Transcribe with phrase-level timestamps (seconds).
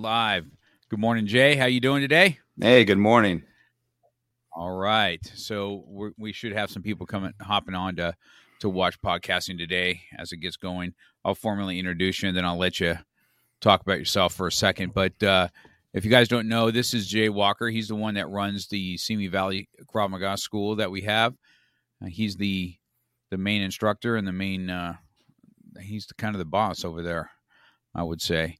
[0.00, 0.46] Live.
[0.88, 1.56] Good morning, Jay.
[1.56, 2.38] How you doing today?
[2.58, 3.42] Hey, good morning.
[4.50, 5.20] All right.
[5.34, 8.14] So we should have some people coming hopping on to
[8.60, 10.94] to watch podcasting today as it gets going.
[11.22, 12.96] I'll formally introduce you, and then I'll let you
[13.60, 14.94] talk about yourself for a second.
[14.94, 15.48] But uh,
[15.92, 17.68] if you guys don't know, this is Jay Walker.
[17.68, 21.34] He's the one that runs the Simi Valley Krav Maga school that we have.
[22.02, 22.74] Uh, he's the
[23.30, 24.70] the main instructor and the main.
[24.70, 24.94] Uh,
[25.82, 27.30] he's the kind of the boss over there,
[27.94, 28.56] I would say.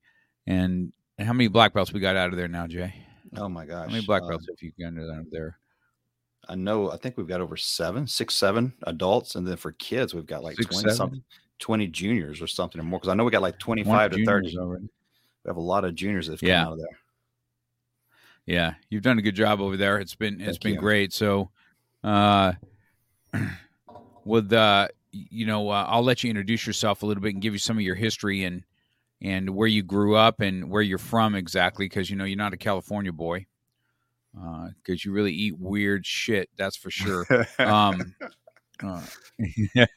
[0.46, 2.94] And and how many black belts we got out of there now, Jay?
[3.36, 3.88] Oh my gosh.
[3.88, 5.58] How many black belts uh, have you got out of there?
[6.48, 6.90] I know.
[6.90, 10.42] I think we've got over seven, six, seven adults, and then for kids, we've got
[10.42, 10.96] like six, twenty seven?
[10.96, 11.22] something,
[11.58, 12.98] twenty juniors or something or more.
[12.98, 14.88] Because I know we got like twenty five to thirty already.
[15.44, 16.60] We have a lot of juniors that have yeah.
[16.60, 16.98] come out of there.
[18.46, 19.98] Yeah, you've done a good job over there.
[19.98, 20.80] It's been it's Thank been you.
[20.80, 21.12] great.
[21.12, 21.50] So,
[22.02, 22.54] uh,
[24.24, 27.52] with uh, you know, uh, I'll let you introduce yourself a little bit and give
[27.52, 28.64] you some of your history and
[29.22, 32.54] and where you grew up and where you're from exactly, because you know you're not
[32.54, 33.46] a California boy,
[34.32, 36.48] because uh, you really eat weird shit.
[36.56, 37.26] That's for sure.
[37.58, 38.14] um,
[38.82, 39.02] uh,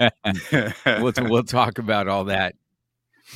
[0.85, 2.55] we'll we'll talk about all that.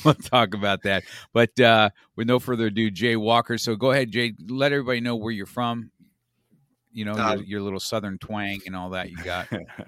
[0.04, 1.04] We'll talk about that.
[1.34, 3.58] But uh, with no further ado, Jay Walker.
[3.58, 4.34] So go ahead, Jay.
[4.48, 5.92] Let everybody know where you're from.
[6.92, 9.48] You know uh, your, your, little southern twang and all that you got.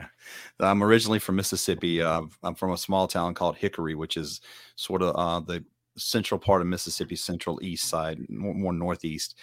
[0.59, 2.02] I'm originally from Mississippi.
[2.02, 4.41] Uh, I'm from a small town called Hickory, which is
[4.75, 5.66] sort of uh, the
[5.99, 9.35] central part of Mississippi, central east side, more, northeast.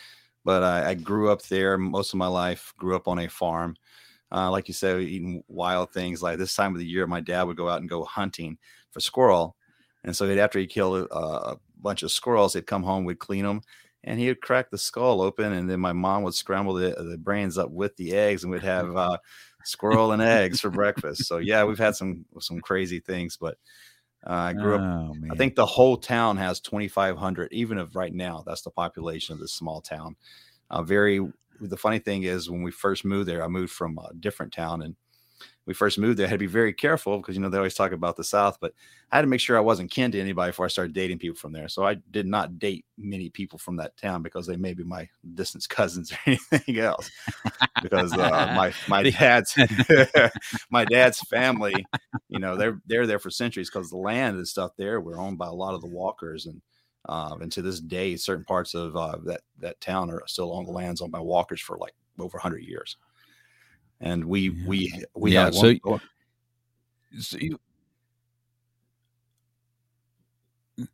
[0.44, 2.72] But I, I, grew up there most of my life.
[2.78, 3.76] Grew up on a farm,
[4.30, 6.22] uh, like you said, eating wild things.
[6.22, 8.58] Like this time of the year, my dad would go out and go hunting
[8.90, 9.56] for squirrel,
[10.04, 13.18] and so he'd, after he killed a, a bunch of squirrels, he'd come home, we'd
[13.18, 13.60] clean them,
[14.04, 17.18] and he would crack the skull open, and then my mom would scramble the, the
[17.18, 19.18] brains up with the eggs, and we'd have uh,
[19.64, 21.24] squirrel and eggs for breakfast.
[21.26, 23.58] So yeah, we've had some some crazy things, but
[24.28, 25.16] uh, I grew oh, up.
[25.16, 25.30] Man.
[25.30, 27.52] I think the whole town has 2,500.
[27.52, 30.16] Even if right now, that's the population of this small town.
[30.70, 31.20] Uh, very.
[31.58, 34.82] The funny thing is, when we first moved there, I moved from a different town,
[34.82, 34.96] and
[35.66, 37.74] we first moved there, I had to be very careful because you know they always
[37.74, 38.72] talk about the South, but
[39.10, 41.36] I had to make sure I wasn't kin to anybody before I started dating people
[41.36, 41.68] from there.
[41.68, 45.08] So I did not date many people from that town because they may be my
[45.34, 47.10] distant cousins or anything else.
[47.82, 49.54] because uh, my my dad's
[50.70, 51.84] my dad's family,
[52.28, 55.38] you know, they're they're there for centuries because the land and stuff there were owned
[55.38, 56.62] by a lot of the Walkers and.
[57.08, 60.64] Uh, and to this day, certain parts of uh, that that town are still on
[60.64, 62.96] the lands owned by Walkers for like over 100 years
[64.00, 65.50] and we we we yeah.
[65.50, 66.00] So, one,
[67.18, 67.58] so you,
[70.78, 70.86] go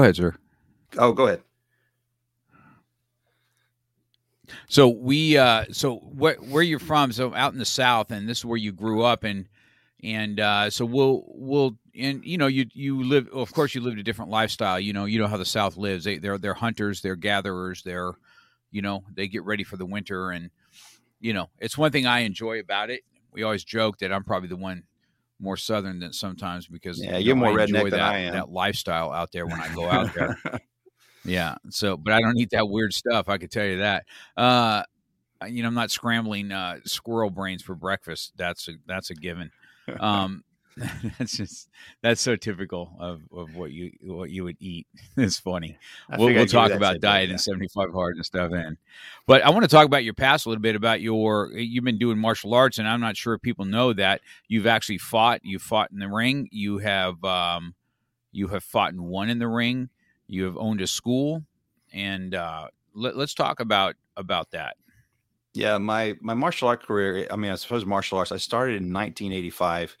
[0.00, 0.34] ahead, sir.
[0.98, 1.42] Oh, go ahead.
[4.68, 8.38] So we uh so where where you're from, so out in the south and this
[8.38, 9.48] is where you grew up and
[10.02, 13.98] and uh so we'll we'll and you know you you live of course you lived
[13.98, 16.04] a different lifestyle, you know, you know how the south lives.
[16.04, 18.12] They they're they're hunters, they're gatherers, they're
[18.70, 20.50] you know, they get ready for the winter and
[21.20, 23.02] you know, it's one thing I enjoy about it.
[23.32, 24.84] We always joke that I'm probably the one
[25.38, 28.32] more southern than sometimes because yeah, you're know, more I redneck that, than I am.
[28.34, 30.38] That lifestyle out there when I go out there.
[31.24, 31.56] yeah.
[31.70, 33.28] So, but I don't eat that weird stuff.
[33.28, 34.04] I could tell you that.
[34.36, 34.82] Uh,
[35.46, 38.32] you know, I'm not scrambling uh, squirrel brains for breakfast.
[38.36, 39.50] That's a that's a given.
[39.98, 40.44] Um,
[41.18, 41.68] that's just
[42.02, 44.86] that's so typical of, of what you what you would eat.
[45.16, 45.76] It's funny.
[46.16, 47.32] We'll, we'll talk about diet yeah.
[47.32, 48.52] and seventy five hard and stuff.
[48.52, 48.78] And
[49.26, 51.98] but I want to talk about your past a little bit about your you've been
[51.98, 55.40] doing martial arts, and I'm not sure if people know that you've actually fought.
[55.44, 56.48] You fought in the ring.
[56.50, 57.74] You have um,
[58.32, 59.90] you have fought and won in the ring.
[60.26, 61.44] You have owned a school,
[61.92, 64.76] and uh, let, let's talk about about that.
[65.52, 67.26] Yeah, my my martial art career.
[67.30, 68.32] I mean, I suppose martial arts.
[68.32, 69.96] I started in 1985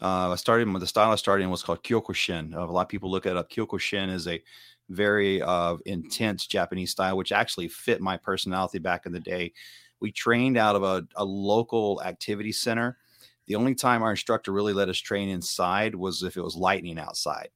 [0.00, 2.54] uh, I started the style I started in was called Kyokushin.
[2.54, 3.50] Uh, a lot of people look it up.
[3.50, 4.42] Kyokushin is a
[4.88, 9.52] very uh, intense Japanese style, which actually fit my personality back in the day.
[10.00, 12.96] We trained out of a, a local activity center.
[13.46, 16.98] The only time our instructor really let us train inside was if it was lightning
[16.98, 17.50] outside.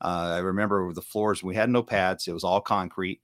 [0.00, 3.20] Uh, I remember the floors, we had no pads, it was all concrete.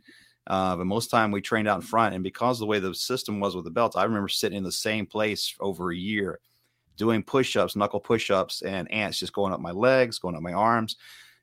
[0.46, 2.14] Uh, but most time we trained out in front.
[2.14, 4.70] And because the way the system was with the belts, I remember sitting in the
[4.70, 6.40] same place over a year
[6.96, 10.43] doing push ups, knuckle push ups, and ants just going up my legs, going up
[10.43, 10.96] my arms.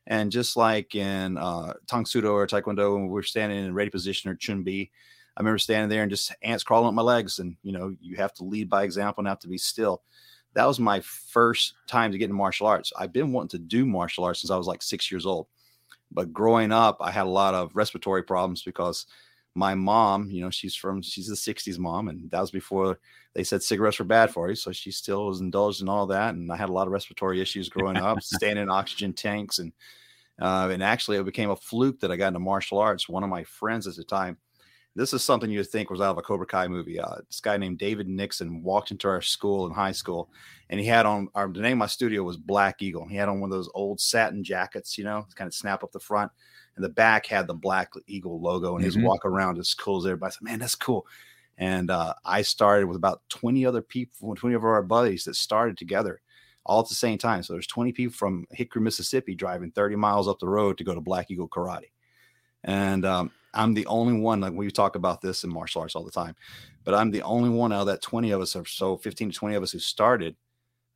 [0.08, 3.70] And just like in uh, Tang Soo Do or Taekwondo, when we were standing in
[3.70, 4.90] a ready position or Chun Bi,
[5.36, 7.40] I remember standing there and just ants crawling up my legs.
[7.40, 10.04] And, you know, you have to lead by example and have to be still.
[10.56, 12.92] That was my first time to get into martial arts.
[12.98, 15.48] I've been wanting to do martial arts since I was like six years old.
[16.12, 19.08] But growing up, I had a lot of respiratory problems because
[19.56, 23.00] my mom, you know, she's from she's a 60s mom, and that was before
[23.34, 24.56] they said cigarettes were bad for you.
[24.56, 26.36] So she still was indulged in all that.
[26.36, 29.60] And I had a lot of respiratory issues growing up, staying in oxygen tanks.
[29.60, 29.74] And
[30.42, 33.08] uh, and actually it became a fluke that I got into martial arts.
[33.08, 34.38] One of my friends at the time,
[34.96, 37.00] this is something you'd think was out of a Cobra Kai movie.
[37.00, 40.30] Uh, this guy named David Nixon walked into our school in high school,
[40.70, 43.08] and he had on our the name of my studio was Black Eagle.
[43.08, 45.92] He had on one of those old satin jackets, you know, kind of snap up
[45.92, 46.32] the front,
[46.76, 48.76] and the back had the Black Eagle logo.
[48.76, 48.86] And mm-hmm.
[48.86, 50.30] his walk around as cool as everybody.
[50.30, 51.06] I said, "Man, that's cool."
[51.58, 55.78] And uh, I started with about 20 other people, 20 of our buddies that started
[55.78, 56.20] together
[56.66, 57.44] all at the same time.
[57.44, 60.96] So there's 20 people from Hickory, Mississippi driving 30 miles up the road to go
[60.96, 61.92] to Black Eagle Karate.
[62.64, 66.06] And um, I'm the only one, like we talk about this in martial arts all
[66.06, 66.36] the time,
[66.84, 69.38] but I'm the only one out of that 20 of us or so 15 to
[69.38, 70.36] 20 of us who started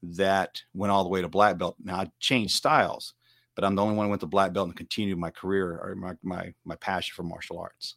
[0.01, 1.75] that went all the way to black belt.
[1.83, 3.13] Now I changed styles,
[3.57, 5.95] but I'm the only one who went to black belt and continued my career or
[5.95, 7.95] my, my, my passion for martial arts.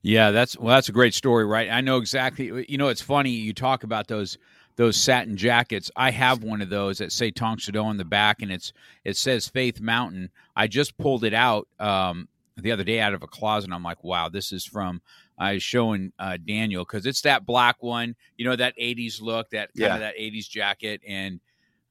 [0.00, 1.70] Yeah, that's well, that's a great story, right?
[1.70, 2.64] I know exactly.
[2.68, 4.38] You know, it's funny you talk about those
[4.76, 5.90] those satin jackets.
[5.94, 8.72] I have one of those that say Tang Soo on the back, and it's
[9.04, 10.30] it says Faith Mountain.
[10.56, 13.66] I just pulled it out um, the other day out of a closet.
[13.66, 15.02] And I'm like, wow, this is from.
[15.38, 19.50] I was showing uh, Daniel because it's that black one, you know, that '80s look,
[19.50, 19.94] that kind yeah.
[19.94, 21.40] of that '80s jacket, and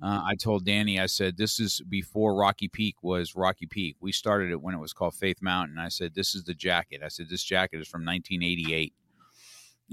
[0.04, 3.96] uh, I told Danny, I said, this is before Rocky Peak was Rocky Peak.
[4.02, 5.78] We started it when it was called Faith Mountain.
[5.80, 7.02] I said, this is the jacket.
[7.02, 8.94] I said, this jacket is from 1988.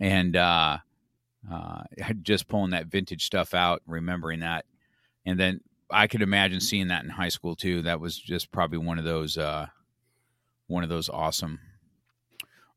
[0.01, 0.79] And uh,
[1.49, 1.83] uh,
[2.23, 4.65] just pulling that vintage stuff out, remembering that.
[5.25, 5.61] And then
[5.93, 7.83] I could imagine seeing that in high school too.
[7.83, 9.67] That was just probably one of those, uh,
[10.67, 11.61] one of those awesome,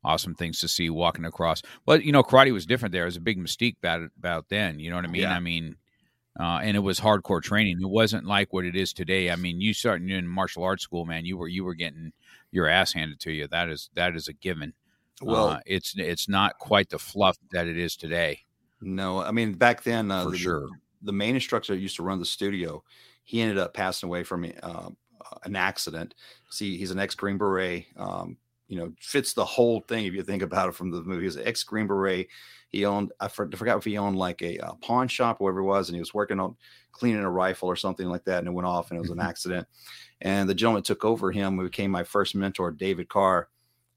[0.04, 1.62] awesome things to see walking across.
[1.84, 3.02] But you know, karate was different there.
[3.02, 4.78] It was a big mystique about about then.
[4.78, 5.22] You know what I mean?
[5.22, 5.34] Yeah.
[5.34, 5.76] I mean,
[6.38, 7.78] uh, and it was hardcore training.
[7.80, 9.30] It wasn't like what it is today.
[9.30, 12.12] I mean, you starting in martial arts school, man, you were you were getting
[12.50, 13.46] your ass handed to you.
[13.48, 14.72] That is that is a given.
[15.22, 18.40] Well, uh, it's it's not quite the fluff that it is today.
[18.80, 20.68] No, I mean back then, uh, for the, sure.
[21.02, 22.82] The main instructor used to run the studio,
[23.24, 24.90] he ended up passing away from uh,
[25.44, 26.14] an accident.
[26.50, 27.86] See, he's an ex Green Beret.
[27.96, 31.24] Um, you know, fits the whole thing if you think about it from the movie.
[31.24, 32.28] He's an ex Green Beret.
[32.74, 35.64] He owned, I forgot if he owned like a, a, pawn shop or whatever it
[35.64, 36.56] was, and he was working on
[36.90, 39.18] cleaning a rifle or something like that, and it went off and it was an
[39.18, 39.28] mm-hmm.
[39.28, 39.68] accident.
[40.20, 43.48] And the gentleman took over him, who became my first mentor, David Carr.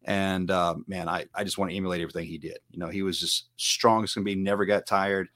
[0.03, 2.59] And uh, man, I, I just want to emulate everything he did.
[2.69, 5.29] You know, he was just strong as can be, never got tired,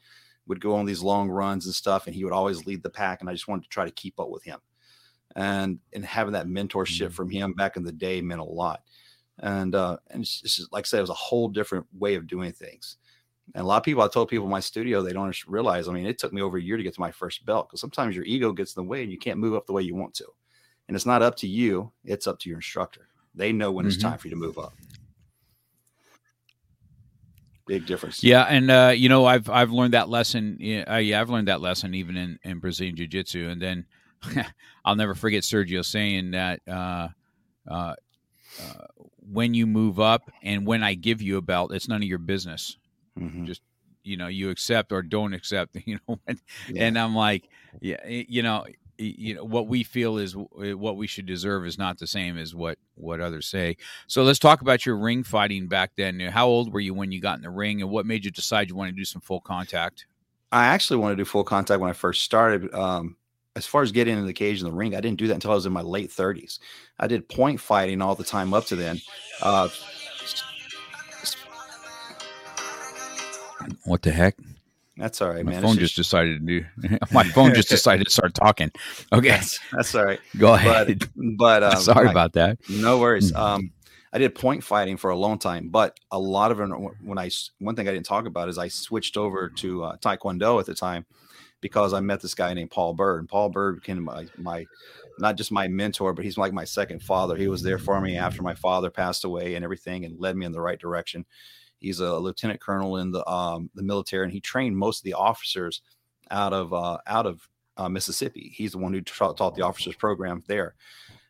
[0.46, 3.20] would go on these long runs and stuff, and he would always lead the pack.
[3.20, 4.60] And I just wanted to try to keep up with him.
[5.34, 7.14] And and having that mentorship mm-hmm.
[7.14, 8.82] from him back in the day meant a lot.
[9.38, 12.26] And uh, and it's just, like I said, it was a whole different way of
[12.26, 12.96] doing things.
[13.54, 15.88] And a lot of people, I told people in my studio, they don't realize.
[15.88, 17.80] I mean, it took me over a year to get to my first belt because
[17.80, 19.94] sometimes your ego gets in the way and you can't move up the way you
[19.94, 20.26] want to.
[20.88, 23.08] And it's not up to you; it's up to your instructor.
[23.34, 23.92] They know when mm-hmm.
[23.92, 24.72] it's time for you to move up.
[27.66, 28.22] Big difference.
[28.22, 30.58] Yeah, and uh, you know, I've I've learned that lesson.
[30.88, 33.48] Uh, yeah, I've learned that lesson even in in Brazilian Jiu Jitsu.
[33.48, 33.86] And then
[34.84, 36.60] I'll never forget Sergio saying that.
[36.66, 37.08] Uh,
[37.70, 37.94] uh,
[38.60, 38.86] uh,
[39.30, 42.18] when you move up and when I give you a belt, it's none of your
[42.18, 42.76] business.
[43.18, 43.46] Mm-hmm.
[43.46, 43.62] Just
[44.04, 45.76] you know, you accept or don't accept.
[45.86, 46.84] You know, and, yeah.
[46.84, 47.48] and I'm like,
[47.80, 48.64] yeah, you know,
[48.98, 52.54] you know what we feel is what we should deserve is not the same as
[52.54, 53.76] what what others say.
[54.06, 56.20] So let's talk about your ring fighting back then.
[56.20, 58.68] How old were you when you got in the ring, and what made you decide
[58.68, 60.06] you want to do some full contact?
[60.52, 62.72] I actually wanted to do full contact when I first started.
[62.74, 63.16] Um,
[63.54, 65.50] as far as getting in the cage in the ring, I didn't do that until
[65.50, 66.58] I was in my late 30s.
[66.98, 69.00] I did point fighting all the time up to then.
[69.42, 69.68] Uh,
[73.84, 74.36] what the heck?
[74.96, 75.62] That's all right, my man.
[75.62, 76.98] phone just, just, decided to do.
[77.12, 78.70] my phone just decided to start talking.
[79.12, 80.20] Okay, that's, that's all right.
[80.36, 80.98] Go ahead.
[80.98, 82.58] But, but um, sorry I, about that.
[82.68, 83.32] No worries.
[83.32, 83.38] Mm.
[83.38, 83.70] Um,
[84.12, 86.66] I did point fighting for a long time, but a lot of it.
[87.02, 90.60] When I one thing I didn't talk about is I switched over to uh, Taekwondo
[90.60, 91.06] at the time
[91.62, 93.20] because I met this guy named Paul Bird.
[93.20, 94.66] And Paul Bird became my my
[95.18, 97.36] not just my mentor, but he's like my second father.
[97.36, 100.44] He was there for me after my father passed away and everything, and led me
[100.44, 101.24] in the right direction.
[101.82, 105.14] He's a lieutenant colonel in the um, the military, and he trained most of the
[105.14, 105.82] officers
[106.30, 108.52] out of uh, out of uh, Mississippi.
[108.54, 110.74] He's the one who taught, taught the officers program there.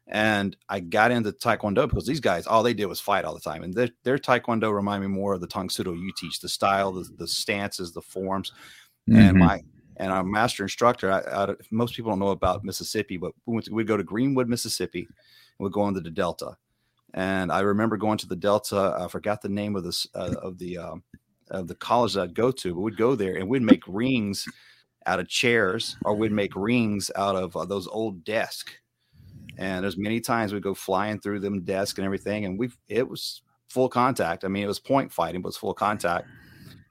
[0.08, 3.40] And I got into Taekwondo because these guys, all they did was fight all the
[3.40, 3.62] time.
[3.62, 6.48] And their, their Taekwondo remind me more of the Tang Soo Do you teach, the
[6.48, 8.52] style, the, the stances, the forms.
[9.08, 9.20] Mm-hmm.
[9.20, 9.60] And my
[9.98, 13.66] and our master instructor, I, I, most people don't know about Mississippi, but we went
[13.66, 16.56] to, we'd go to Greenwood, Mississippi, and we'd go into the Delta.
[17.14, 18.96] And I remember going to the Delta.
[18.98, 21.02] I forgot the name of this uh, of the um,
[21.50, 24.46] of the college that I'd go to, but we'd go there and we'd make rings
[25.04, 28.72] out of chairs, or we'd make rings out of uh, those old desks
[29.58, 33.08] and there's many times we'd go flying through them desk and everything, and we it
[33.08, 34.44] was full contact.
[34.44, 36.26] I mean, it was point fighting, but it was full contact.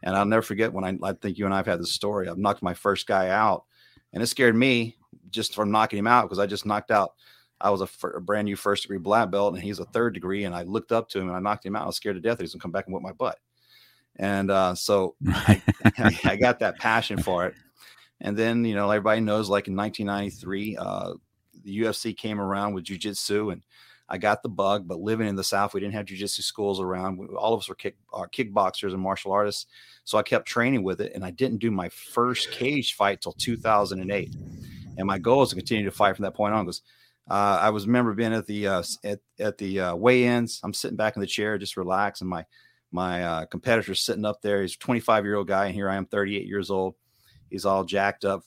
[0.03, 2.27] And I'll never forget when I, I think you and I've had this story.
[2.27, 3.65] I've knocked my first guy out,
[4.13, 4.97] and it scared me
[5.29, 7.13] just from knocking him out because I just knocked out.
[7.63, 10.13] I was a, f- a brand new first degree black belt, and he's a third
[10.13, 10.45] degree.
[10.45, 11.83] And I looked up to him and I knocked him out.
[11.83, 13.39] I was scared to death that he's gonna come back and whip my butt.
[14.17, 15.61] And uh, so I,
[16.23, 17.55] I, got that passion for it.
[18.19, 21.13] And then you know everybody knows, like in 1993, uh,
[21.63, 23.63] the UFC came around with jujitsu and
[24.11, 27.19] I got the bug, but living in the South, we didn't have jujitsu schools around.
[27.37, 29.67] All of us were kick, uh, kickboxers and martial artists.
[30.03, 33.31] So I kept training with it and I didn't do my first cage fight till
[33.31, 34.35] 2008.
[34.97, 36.81] And my goal is to continue to fight from that point on because
[37.29, 40.59] uh, I was remember being at the uh, at, at the uh, weigh-ins.
[40.63, 42.45] I'm sitting back in the chair, just relax, and my
[42.91, 44.61] my uh, competitor's sitting up there.
[44.61, 46.95] He's a 25 year old guy, and here I am, 38 years old.
[47.49, 48.43] He's all jacked up,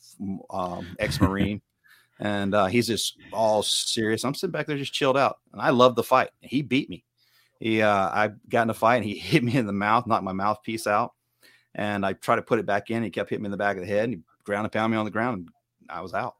[0.50, 1.60] um, ex-marine
[2.20, 4.24] and uh, he's just all serious.
[4.24, 6.30] I'm sitting back there just chilled out, and I love the fight.
[6.40, 7.04] He beat me.
[7.60, 10.24] He, uh, I got in a fight, and he hit me in the mouth, knocked
[10.24, 11.12] my mouthpiece out,
[11.74, 13.02] and I tried to put it back in.
[13.02, 14.92] He kept hitting me in the back of the head, and he ground and pound
[14.92, 15.48] me on the ground, and
[15.90, 16.34] I was out.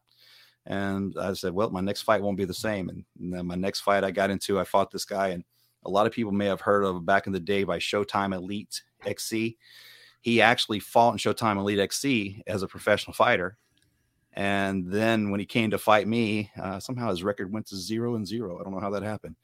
[0.67, 2.89] And I said, well, my next fight won't be the same.
[2.89, 5.45] And, and then my next fight I got into, I fought this guy, and
[5.85, 8.83] a lot of people may have heard of back in the day by Showtime Elite
[9.05, 9.59] XC.
[10.23, 13.59] He actually fought in Showtime Elite XC as a professional fighter
[14.35, 18.17] and then when he came to fight me, uh, somehow his record went to zero
[18.17, 18.59] and zero.
[18.59, 19.37] I don't know how that happened,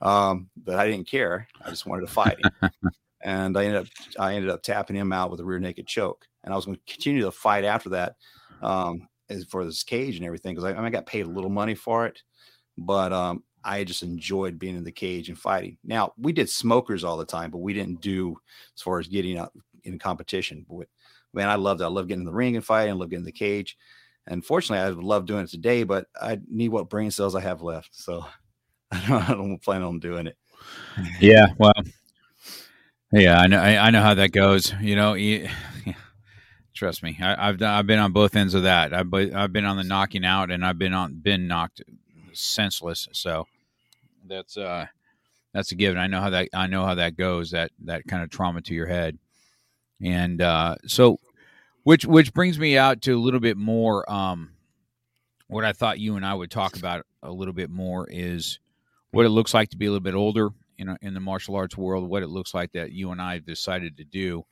[0.00, 1.46] um, but I didn't care.
[1.64, 2.70] I just wanted to fight him.
[3.22, 3.86] and I ended up
[4.18, 6.26] I ended up tapping him out with a rear naked choke.
[6.42, 8.16] And I was going to continue the fight after that
[8.62, 9.08] um,
[9.48, 12.22] for this cage and everything because I, I, got paid a little money for it,
[12.78, 15.78] but um, I just enjoyed being in the cage and fighting.
[15.84, 18.36] Now we did smokers all the time, but we didn't do
[18.76, 20.66] as far as getting up in competition.
[20.68, 20.88] But
[21.32, 21.84] man, I loved it.
[21.84, 22.92] I love getting in the ring and fighting.
[22.92, 23.76] I love getting in the cage.
[24.26, 27.40] And fortunately, I would love doing it today, but I need what brain cells I
[27.40, 27.90] have left.
[27.92, 28.24] So
[28.92, 30.36] I don't, I don't plan on doing it.
[31.20, 31.46] Yeah.
[31.58, 31.72] Well,
[33.12, 33.60] yeah, I know.
[33.60, 34.72] I, I know how that goes.
[34.80, 35.48] You know, you,
[36.82, 37.16] trust me.
[37.22, 38.92] I, have I've been on both ends of that.
[38.92, 41.80] I've I've been on the knocking out, and I've been on been knocked
[42.32, 43.08] senseless.
[43.12, 43.46] So
[44.26, 44.86] that's uh
[45.52, 45.96] that's a given.
[45.96, 47.52] I know how that I know how that goes.
[47.52, 49.16] That that kind of trauma to your head,
[50.02, 51.20] and uh, so
[51.84, 54.10] which which brings me out to a little bit more.
[54.12, 54.50] Um,
[55.46, 58.58] what I thought you and I would talk about a little bit more is
[59.12, 61.54] what it looks like to be a little bit older in a, in the martial
[61.54, 62.10] arts world.
[62.10, 64.44] What it looks like that you and I have decided to do.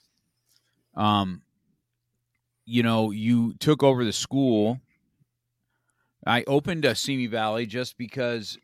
[0.95, 1.43] Um,
[2.71, 4.79] you know, you took over the school.
[6.25, 8.57] I opened a Simi Valley just because,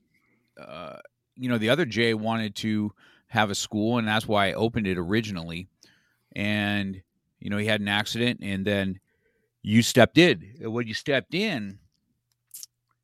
[0.61, 0.99] uh,
[1.35, 2.93] you know, the other Jay wanted to
[3.27, 5.67] have a school, and that's why I opened it originally.
[6.37, 7.03] And
[7.41, 9.01] you know, he had an accident, and then
[9.63, 10.55] you stepped in.
[10.61, 11.81] When you stepped in,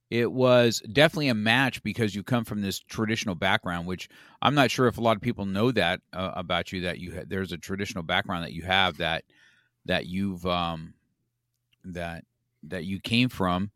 [0.08, 4.08] it was definitely a match because you come from this traditional background, which
[4.40, 6.82] I'm not sure if a lot of people know that uh, about you.
[6.82, 9.24] That you there's a traditional background that you have that
[9.86, 10.94] that you've um,
[11.84, 12.24] that
[12.64, 13.70] that you came from.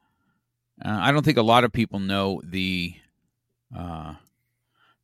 [0.84, 2.94] Uh, I don't think a lot of people know the
[3.76, 4.14] uh,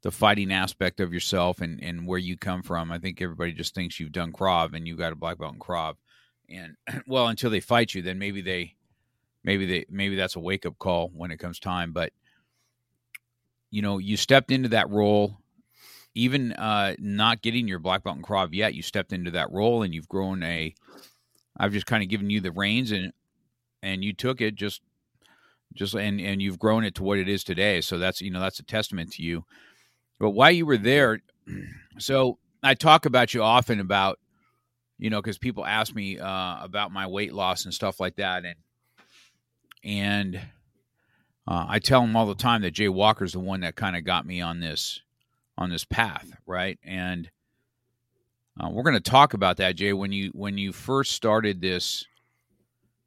[0.03, 2.91] the fighting aspect of yourself and, and where you come from.
[2.93, 5.61] I think everybody just thinks you've done Krav and you got a black belt in
[5.61, 5.95] Krav.
[6.51, 8.75] And well, until they fight you, then maybe they,
[9.45, 11.93] maybe they, maybe that's a wake up call when it comes time.
[11.93, 12.13] But
[13.71, 15.39] you know, you stepped into that role,
[16.15, 18.75] even uh, not getting your black belt in Krav yet.
[18.75, 20.75] You stepped into that role and you've grown a.
[21.57, 23.13] I've just kind of given you the reins and
[23.83, 24.81] and you took it just
[25.75, 27.81] just and and you've grown it to what it is today.
[27.81, 29.45] So that's you know that's a testament to you.
[30.19, 31.21] But while you were there,
[31.99, 34.19] so I talk about you often about,
[34.99, 38.45] you know, because people ask me uh, about my weight loss and stuff like that,
[38.45, 38.57] and
[39.83, 40.37] and
[41.49, 44.05] uh, I tell them all the time that Jay Walker's the one that kind of
[44.05, 45.01] got me on this
[45.63, 46.79] on this path, right?
[46.85, 47.31] And
[48.61, 49.93] uh, we're going to talk about that, Jay.
[49.93, 52.05] When you when you first started this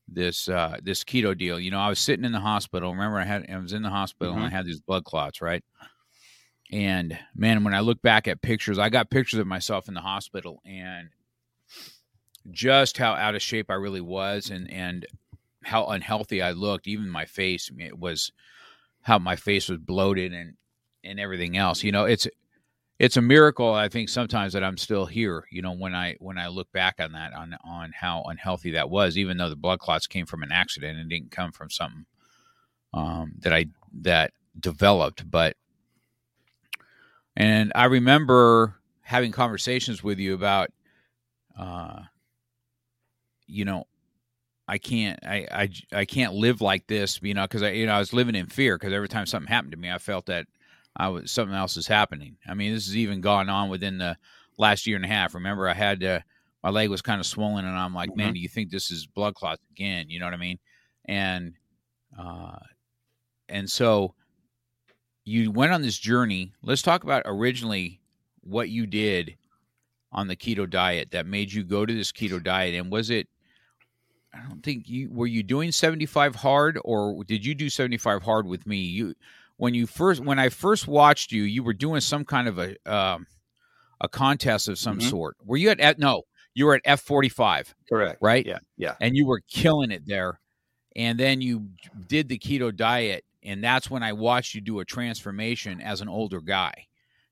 [0.07, 1.59] this uh, this keto deal.
[1.59, 2.91] You know, I was sitting in the hospital.
[2.91, 4.37] Remember, I had I was in the hospital Mhm.
[4.37, 5.63] and I had these blood clots, right?
[6.71, 10.01] And man, when I look back at pictures, I got pictures of myself in the
[10.01, 11.09] hospital and
[12.51, 15.05] just how out of shape I really was, and and
[15.63, 16.87] how unhealthy I looked.
[16.87, 18.31] Even my face, it was
[19.01, 20.53] how my face was bloated and
[21.03, 21.83] and everything else.
[21.83, 22.27] You know, it's
[22.99, 25.45] it's a miracle I think sometimes that I'm still here.
[25.51, 28.89] You know, when I when I look back on that on on how unhealthy that
[28.89, 32.05] was, even though the blood clots came from an accident and didn't come from something
[32.93, 33.65] um, that I
[34.01, 35.57] that developed, but
[37.35, 40.71] and I remember having conversations with you about,
[41.59, 42.01] uh,
[43.45, 43.85] you know,
[44.67, 47.93] I can't, I, I, I can't live like this, you know, because I, you know,
[47.93, 50.47] I was living in fear because every time something happened to me, I felt that
[50.95, 52.37] I was something else is happening.
[52.47, 54.17] I mean, this has even gone on within the
[54.57, 55.35] last year and a half.
[55.35, 56.19] Remember, I had uh,
[56.63, 59.05] my leg was kind of swollen, and I'm like, man, do you think this is
[59.05, 60.09] blood clots again?
[60.09, 60.59] You know what I mean?
[61.05, 61.53] And,
[62.17, 62.57] uh,
[63.49, 64.15] and so
[65.25, 66.53] you went on this journey.
[66.63, 67.99] Let's talk about originally
[68.41, 69.35] what you did
[70.11, 73.27] on the keto diet that made you go to this keto diet, and was it?
[74.33, 78.45] I don't think you were you doing 75 hard or did you do 75 hard
[78.45, 78.77] with me?
[78.77, 79.15] You
[79.57, 82.75] when you first when I first watched you, you were doing some kind of a
[82.85, 83.27] um,
[84.01, 85.09] a contest of some Mhm.
[85.09, 85.37] sort.
[85.43, 86.23] Were you at, at no?
[86.53, 88.17] You were at F45, Correct.
[88.21, 88.45] right?
[88.45, 88.59] Yeah.
[88.77, 88.95] Yeah.
[89.01, 90.39] and you were killing it there.
[90.95, 91.69] And then you
[92.07, 96.07] did the keto diet, and that's when I watched you do a transformation as an
[96.07, 96.73] older guy.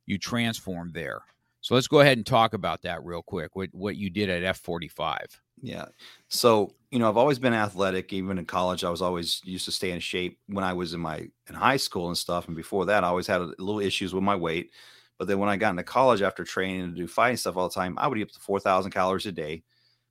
[0.05, 1.21] You transformed there.
[1.63, 3.55] So let's go ahead and talk about that real quick.
[3.55, 5.39] What what you did at F45.
[5.61, 5.85] Yeah.
[6.27, 8.11] So, you know, I've always been athletic.
[8.11, 10.99] Even in college, I was always used to stay in shape when I was in
[10.99, 12.47] my in high school and stuff.
[12.47, 14.71] And before that, I always had a, little issues with my weight.
[15.17, 17.75] But then when I got into college after training and do fighting stuff all the
[17.75, 19.63] time, I would eat up to 4,000 calories a day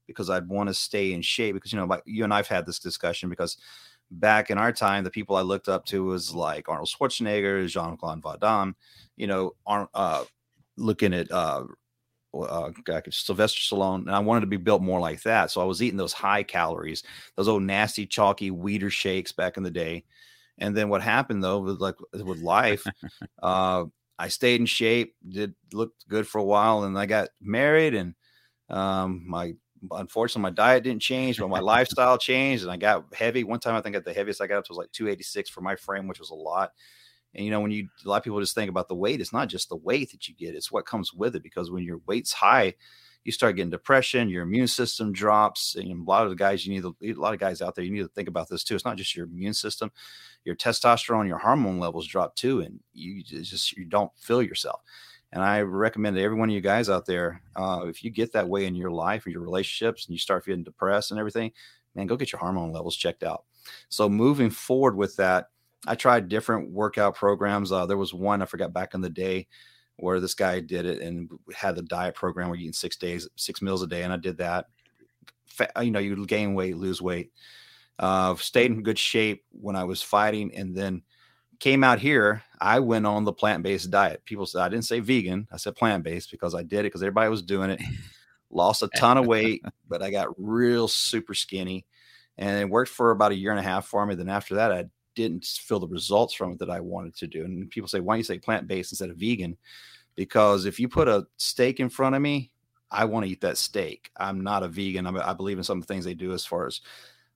[0.07, 1.55] because I'd want to stay in shape.
[1.55, 3.59] Because, you know, like you and I've had this discussion because
[4.11, 7.99] back in our time, the people I looked up to was like Arnold Schwarzenegger, Jean
[7.99, 8.77] Claude Van Damme,
[9.17, 10.25] you know, uh,
[10.77, 11.65] looking at uh,
[12.35, 12.71] uh,
[13.11, 15.51] Sylvester Stallone, and I wanted to be built more like that.
[15.51, 17.03] So I was eating those high calories,
[17.37, 20.05] those old nasty, chalky Weider shakes back in the day.
[20.59, 22.85] And then what happened though, with like with life,
[23.43, 23.85] uh,
[24.19, 28.15] I stayed in shape, did looked good for a while, and I got married, and
[28.69, 29.55] um, my
[29.91, 33.45] unfortunately my diet didn't change, but my lifestyle changed, and I got heavy.
[33.45, 35.61] One time I think at the heaviest I got up to was like 286 for
[35.61, 36.73] my frame, which was a lot.
[37.35, 39.33] And you know, when you a lot of people just think about the weight, it's
[39.33, 41.43] not just the weight that you get, it's what comes with it.
[41.43, 42.75] Because when your weight's high,
[43.25, 45.77] you start getting depression, your immune system drops.
[45.77, 47.85] And a lot of the guys you need to, a lot of guys out there,
[47.85, 48.75] you need to think about this too.
[48.75, 49.93] It's not just your immune system,
[50.45, 54.83] your testosterone, your hormone levels drop too, and you just you don't feel yourself.
[55.33, 58.33] And I recommend to every one of you guys out there, uh, if you get
[58.33, 61.53] that way in your life or your relationships and you start feeling depressed and everything,
[61.95, 63.45] man, go get your hormone levels checked out.
[63.89, 65.49] So moving forward with that,
[65.87, 67.73] I tried different workout programs.
[67.73, 69.49] Uh, there was one I forgot back in the day
[69.97, 73.29] where this guy did it and had the diet program where you eating six days,
[73.37, 74.67] six meals a day, and I did that.
[75.81, 77.33] You know, you gain weight, lose weight.
[77.99, 81.03] Uh, stayed in good shape when I was fighting, and then
[81.59, 82.43] came out here.
[82.61, 84.25] I went on the plant based diet.
[84.25, 87.03] People said I didn't say vegan, I said plant based because I did it because
[87.03, 87.83] everybody was doing it.
[88.51, 91.87] Lost a ton of weight, but I got real super skinny,
[92.39, 94.15] and it worked for about a year and a half for me.
[94.15, 97.45] Then after that, I didn't feel the results from it that I wanted to do.
[97.45, 99.57] And people say, why don't you say plant based instead of vegan?
[100.15, 102.51] Because if you put a steak in front of me,
[102.91, 104.11] I want to eat that steak.
[104.17, 105.07] I'm not a vegan.
[105.07, 106.81] I'm, I believe in some of the things they do as far as,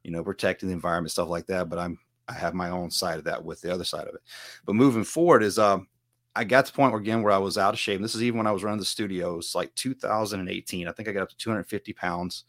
[0.02, 1.68] you know, protecting the environment, stuff like that.
[1.68, 4.20] But I'm, I have my own side of that with the other side of it.
[4.66, 5.88] But moving forward is, um,
[6.34, 7.96] I got to the point where again where I was out of shape.
[7.96, 10.86] And this is even when I was running the studios, like 2018.
[10.86, 12.44] I think I got up to 250 pounds.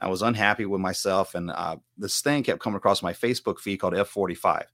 [0.00, 3.78] I was unhappy with myself, and uh, this thing kept coming across my Facebook feed
[3.78, 4.64] called F45.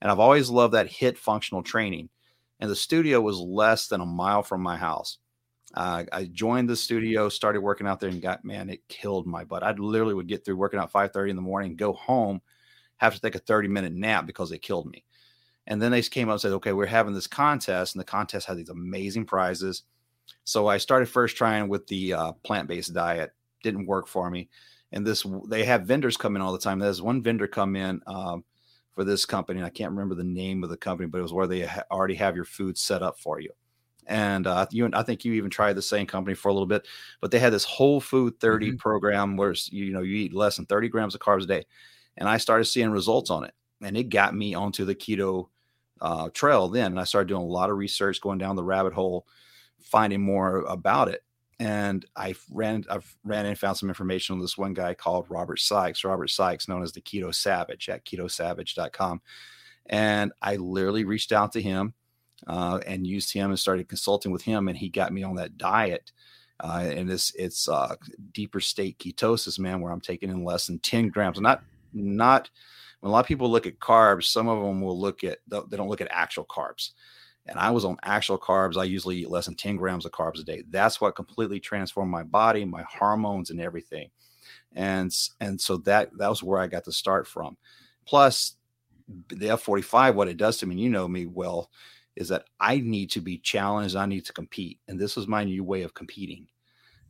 [0.00, 2.08] And I've always loved that hit functional training.
[2.58, 5.18] And the studio was less than a mile from my house.
[5.74, 9.44] Uh, I joined the studio, started working out there, and got man, it killed my
[9.44, 9.62] butt.
[9.62, 12.42] I literally would get through working out 5:30 in the morning, go home,
[12.98, 15.04] have to take a 30 minute nap because it killed me.
[15.66, 18.46] And then they came up and said, okay, we're having this contest, and the contest
[18.46, 19.84] had these amazing prizes.
[20.44, 24.48] So I started first trying with the uh, plant based diet, didn't work for me.
[24.92, 26.78] And this, they have vendors come in all the time.
[26.78, 28.44] There's one vendor come in um,
[28.94, 31.32] for this company, and I can't remember the name of the company, but it was
[31.32, 33.50] where they ha- already have your food set up for you.
[34.06, 36.88] And uh, you, I think you even tried the same company for a little bit,
[37.20, 38.72] but they had this whole food 30 Mhm.
[38.72, 41.64] program where you know you eat less than 30 grams of carbs a day,
[42.16, 45.48] and I started seeing results on it, and it got me onto the keto
[46.00, 46.92] uh, trail then.
[46.92, 49.26] And I started doing a lot of research, going down the rabbit hole,
[49.80, 51.24] finding more about it.
[51.62, 55.60] And I ran I've ran and found some information on this one guy called Robert
[55.60, 56.02] Sykes.
[56.02, 59.20] Robert Sykes, known as the Keto Savage at ketosavage.com.
[59.86, 61.94] And I literally reached out to him
[62.48, 65.56] uh, and used him and started consulting with him, and he got me on that
[65.56, 66.10] diet.
[66.58, 67.94] Uh, and it's it's uh,
[68.32, 71.40] deeper state ketosis, man, where I'm taking in less than 10 grams.
[71.40, 72.50] Not not
[73.00, 75.76] when a lot of people look at carbs, some of them will look at they
[75.76, 76.90] don't look at actual carbs.
[77.46, 78.76] And I was on actual carbs.
[78.76, 80.62] I usually eat less than 10 grams of carbs a day.
[80.70, 84.10] That's what completely transformed my body, my hormones, and everything.
[84.74, 87.56] And and so that that was where I got to start from.
[88.06, 88.56] Plus,
[89.28, 91.70] the F45, what it does to me, you know me well,
[92.16, 93.96] is that I need to be challenged.
[93.96, 94.78] I need to compete.
[94.88, 96.46] And this was my new way of competing.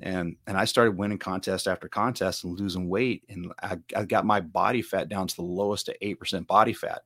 [0.00, 3.24] And and I started winning contest after contest and losing weight.
[3.28, 7.02] And I, I got my body fat down to the lowest to 8% body fat.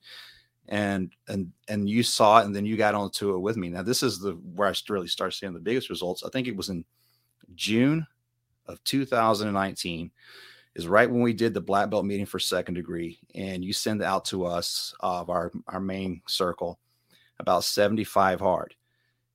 [0.69, 3.69] And and and you saw it and then you got onto it with me.
[3.69, 6.25] Now this is the where I really start seeing the biggest results.
[6.25, 6.85] I think it was in
[7.55, 8.07] June
[8.67, 10.11] of 2019
[10.75, 14.03] is right when we did the black belt meeting for second degree and you send
[14.03, 16.81] out to us of our our main circle
[17.39, 18.75] about 75 hard.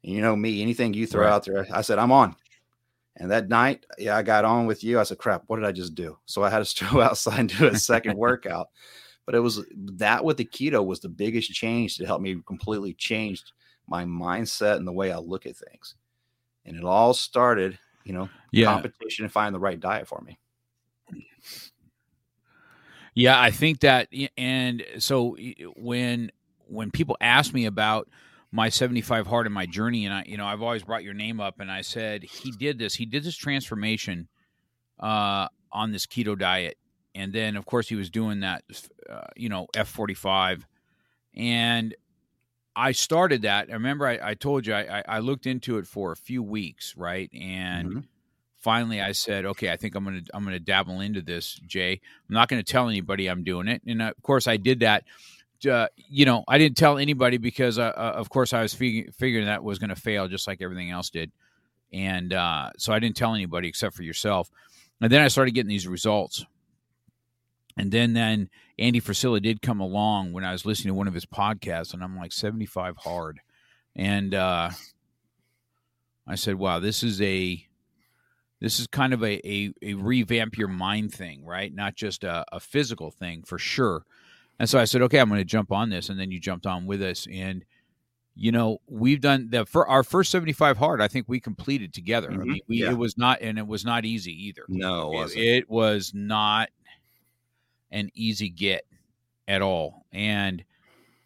[0.04, 1.32] And you know me, anything you throw right.
[1.32, 2.36] out there, I said, I'm on.
[3.18, 5.00] And that night, yeah, I got on with you.
[5.00, 6.18] I said, crap, what did I just do?
[6.26, 8.70] So I had to go outside and do a second workout.
[9.26, 12.94] But it was that with the keto was the biggest change to help me completely
[12.94, 13.44] change
[13.88, 15.96] my mindset and the way I look at things.
[16.66, 18.66] And it all started, you know, yeah.
[18.66, 20.40] competition and finding the right diet for me.
[23.14, 24.08] Yeah, I think that,
[24.38, 25.36] and so
[25.76, 26.32] when
[26.68, 28.08] when people ask me about
[28.52, 31.40] my 75 hard in my journey and I you know I've always brought your name
[31.40, 34.28] up and I said he did this he did this transformation
[35.00, 36.78] uh on this keto diet
[37.16, 38.64] and then of course he was doing that
[39.10, 40.64] uh, you know F45
[41.36, 41.96] and
[42.76, 46.12] I started that I remember I, I told you I, I looked into it for
[46.12, 48.00] a few weeks right and mm-hmm.
[48.60, 52.34] finally I said okay I think I'm gonna I'm gonna dabble into this Jay I'm
[52.34, 55.04] not gonna tell anybody I'm doing it and uh, of course I did that
[55.66, 59.14] uh, you know, I didn't tell anybody because, uh, uh, of course, I was fig-
[59.14, 61.32] figuring that was going to fail just like everything else did.
[61.94, 64.50] And uh, so I didn't tell anybody except for yourself.
[65.02, 66.46] And then I started getting these results.
[67.78, 71.14] And then, then Andy Frisella did come along when I was listening to one of
[71.14, 73.40] his podcasts, and I'm like 75 hard.
[73.96, 74.72] And uh,
[76.28, 77.66] I said, wow, this is a
[78.60, 81.74] this is kind of a, a, a revamp your mind thing, right?
[81.74, 84.06] Not just a, a physical thing for sure
[84.62, 86.10] and so I said, okay, I'm going to jump on this.
[86.10, 87.28] And then you jumped on with us.
[87.34, 87.66] And,
[88.36, 92.30] you know, we've done the for our first 75 hard, I think we completed together.
[92.30, 92.42] Mm-hmm.
[92.42, 92.92] I mean, we, yeah.
[92.92, 94.62] it was not, and it was not easy either.
[94.68, 96.70] No, it, it was not
[97.92, 98.84] an easy get
[99.48, 100.06] at all.
[100.12, 100.64] And,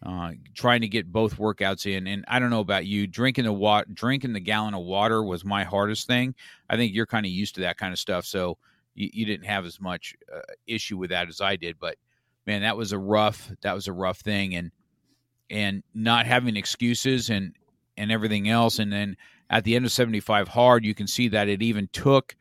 [0.04, 2.06] uh, trying to get both workouts in.
[2.06, 5.44] And I don't know about you, drinking the water, drinking the gallon of water was
[5.44, 6.34] my hardest thing.
[6.68, 8.58] I think you're kind of used to that kind of stuff, so
[8.94, 11.78] you, you didn't have as much uh, issue with that as I did.
[11.80, 11.96] But
[12.46, 14.70] man, that was a rough that was a rough thing, and
[15.50, 17.54] and not having excuses and
[17.96, 19.16] and everything else, and then
[19.48, 22.36] at the end of seventy five hard, you can see that it even took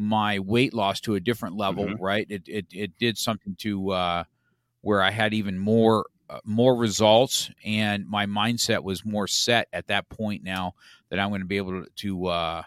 [0.00, 2.02] my weight loss to a different level, mm-hmm.
[2.02, 2.26] right?
[2.30, 4.24] It, it it did something to uh,
[4.80, 9.88] where I had even more uh, more results, and my mindset was more set at
[9.88, 10.42] that point.
[10.42, 10.74] Now
[11.10, 12.62] that I'm going to be able to to uh,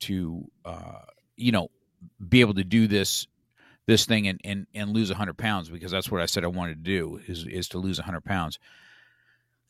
[0.00, 1.00] to uh,
[1.36, 1.68] you know
[2.28, 3.26] be able to do this
[3.86, 6.84] this thing and, and, and lose 100 pounds because that's what I said I wanted
[6.84, 8.58] to do is, is to lose 100 pounds.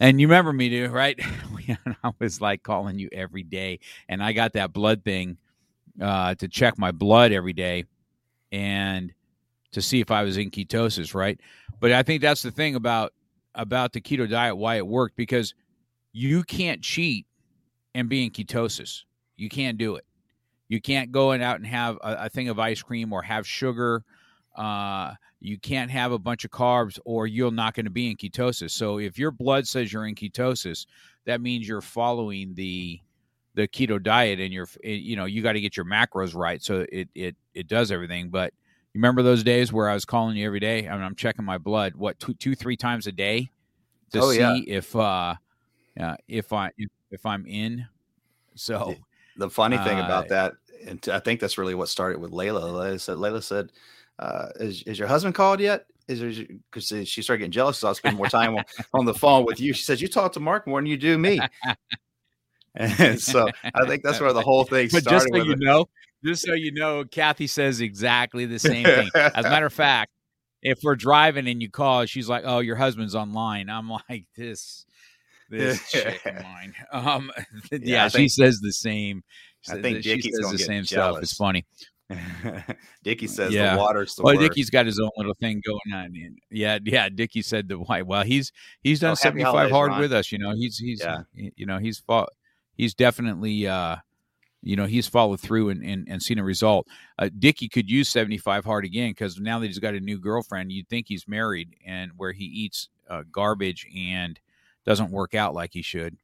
[0.01, 1.21] And you remember me, too, right?
[2.03, 5.37] I was like calling you every day, and I got that blood thing
[6.01, 7.85] uh, to check my blood every day
[8.53, 9.13] and
[9.73, 11.39] to see if I was in ketosis, right?
[11.81, 13.13] But I think that's the thing about
[13.55, 15.55] about the keto diet, why it worked, because
[16.13, 17.27] you can't cheat
[17.95, 19.03] and be in ketosis.
[19.37, 20.05] You can't do it.
[20.69, 23.47] You can't go and out and have a, a thing of ice cream or have
[23.47, 24.03] sugar.
[24.57, 28.17] Uh, you can't have a bunch of carbs or you're not going to be in
[28.17, 28.71] ketosis.
[28.71, 30.87] So if your blood says you're in ketosis,
[31.27, 33.01] that means you're following the
[33.57, 36.63] the keto diet and you're eh, you know you got to get your macros right
[36.63, 38.29] so it it it does everything.
[38.29, 38.53] But
[38.93, 40.89] you remember those days where I was calling you every day?
[40.89, 43.51] I mean, I'm checking my blood what two two three times a day
[44.13, 44.59] to oh, see yeah.
[44.67, 45.35] if uh,
[45.99, 47.87] uh if I if, if I'm in.
[48.55, 48.95] So
[49.37, 50.53] the funny thing uh, about that,
[50.87, 52.63] and I think that's really what started with Layla.
[52.63, 53.73] Layla said, Layla said
[54.19, 55.87] uh, is, is your husband called yet?
[56.09, 58.65] Is because she started getting jealous because I spending more time on,
[58.95, 59.73] on the phone with you.
[59.73, 61.41] She says, You talk to Mark more than you do me.
[62.77, 65.05] And so I think that's where the whole thing started.
[65.05, 65.89] But just so you know,
[66.25, 69.11] just so you know, Kathy says exactly the same thing.
[69.15, 70.13] As a matter of fact,
[70.63, 74.85] if we're driving and you call, she's like, "Oh, your husband's online." I'm like, "This,
[75.49, 77.31] this chick of mine." Um,
[77.71, 79.23] yeah, yeah she says the same
[79.69, 81.19] I think she Dickie's says the same stuff.
[81.23, 81.65] It's funny.
[83.03, 83.75] Dickie says Yeah.
[83.75, 84.49] the water's the Well, worst.
[84.49, 86.15] Dickie's got his own little thing going on.
[86.51, 87.09] Yeah, yeah.
[87.09, 88.07] Dickie said the white.
[88.07, 90.01] Well, he's he's Oh, done happy seventy five hard Ron.
[90.01, 90.31] with us.
[90.31, 91.23] You know, he's he's Yeah.
[91.35, 92.29] you know he's fought.
[92.77, 93.97] He's definitely uh,
[94.63, 96.87] you know he's followed through and and, and seen a result.
[97.19, 100.19] Uh, Dickie could use seventy five hard again because now that he's got a new
[100.19, 104.41] girlfriend, you'd think he's married and where he eats uh, garbage and
[104.85, 106.17] doesn't work out like he should.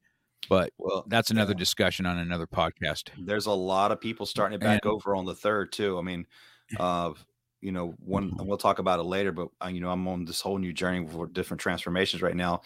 [0.48, 1.58] But well, that's another yeah.
[1.58, 3.10] discussion on another podcast.
[3.18, 5.98] there's a lot of people starting it back over on the third too.
[5.98, 6.26] I mean,
[6.80, 7.12] uh,
[7.60, 10.24] you know, one and we'll talk about it later, but uh, you know, I'm on
[10.24, 12.62] this whole new journey for different transformations right now.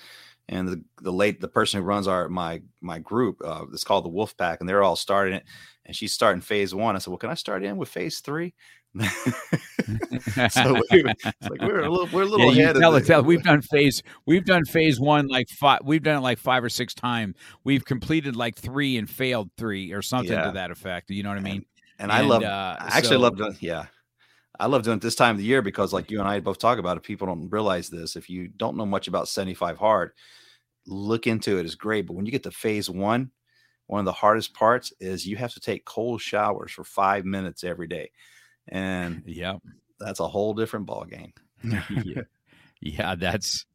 [0.48, 4.04] And the, the late the person who runs our my my group, uh, it's called
[4.04, 5.44] the Wolf Pack, and they're all starting it.
[5.84, 6.94] And she's starting phase one.
[6.94, 8.54] I said, Well, can I start in with phase three?
[8.96, 9.02] so
[10.90, 13.22] we, it's like we're a little we're a little yeah, ahead tell of tell.
[13.22, 14.02] We've done phase.
[14.24, 15.80] We've done phase one like five.
[15.84, 17.34] We've done it like five or six times.
[17.64, 20.46] We've completed like three and failed three or something Yeah.
[20.46, 21.10] to that effect.
[21.10, 21.66] You know what I mean?
[21.98, 23.86] and I love uh, I actually so- love doing yeah.
[24.58, 26.12] I love doing it this time of the year because like mm.
[26.12, 27.02] you and I both talk about it.
[27.02, 28.16] People don't realize this.
[28.16, 30.12] If you don't know much about 75 hard,
[30.86, 31.66] look into it.
[31.66, 32.06] It's great.
[32.06, 33.30] But when you get to phase one,
[33.86, 37.64] one of the hardest parts is you have to take cold showers for five minutes
[37.64, 38.10] every day.
[38.68, 39.56] And Yeah,
[39.98, 41.32] that's a whole different ball game.
[41.62, 42.22] yeah,
[42.80, 43.14] yeah.
[43.14, 43.66] That's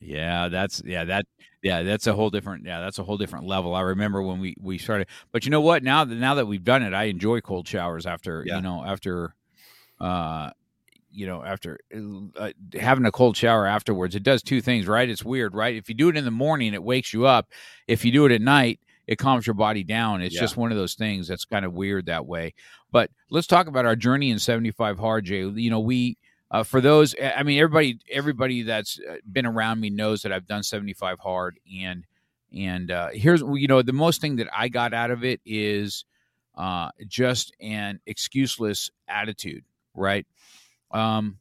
[0.00, 1.26] yeah, that's yeah that
[1.62, 3.74] yeah that's a whole different yeah that's a whole different level.
[3.74, 5.82] I remember when we we started, but you know what?
[5.82, 8.56] Now that now that we've done it, I enjoy cold showers after Yeah.
[8.56, 9.34] you know after
[10.00, 10.50] uh
[11.10, 11.78] you know after
[12.38, 15.08] uh, having a cold shower afterwards it does two things right?
[15.08, 15.74] It's weird right?
[15.76, 17.48] If you do it in the morning it wakes you up.
[17.88, 20.20] If you do it at night it calms your body down.
[20.20, 20.40] It's Yeah.
[20.42, 22.54] just one of those things that's kind of weird that way.
[22.90, 25.40] But let's talk about our journey in 75 hard jay.
[25.46, 26.18] You know we
[26.50, 30.46] uh, for those i mean everybody everybody that's uh, been around me knows that i've
[30.46, 32.04] done 75 hard and
[32.56, 36.04] and uh, here's you know the most thing that i got out of it is
[36.56, 39.64] uh, just an excuseless attitude
[39.96, 40.26] right
[40.92, 41.38] um,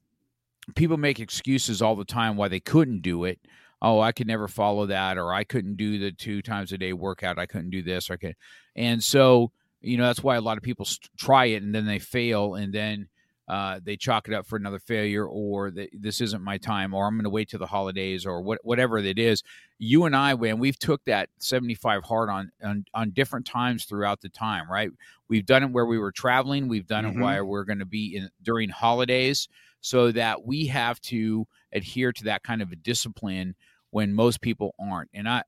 [0.75, 3.39] people make excuses all the time why they couldn't do it
[3.81, 6.93] oh i could never follow that or i couldn't do the two times a day
[6.93, 8.35] workout i couldn't do this or I could.
[8.75, 10.87] and so you know that's why a lot of people
[11.17, 13.07] try it and then they fail and then
[13.47, 17.05] uh, they chalk it up for another failure or that this isn't my time or
[17.05, 19.43] i'm going to wait till the holidays or what, whatever it is.
[19.77, 24.21] You and i when we've took that 75 hard on, on on different times throughout
[24.21, 24.89] the time right?
[25.27, 27.17] We've done it where we were traveling we've done Mhm.
[27.17, 29.47] it where we're going to be in during holidays
[29.81, 33.53] so that we have to adhere to that kind of a discipline
[33.91, 35.10] when most people aren't.
[35.13, 35.43] And i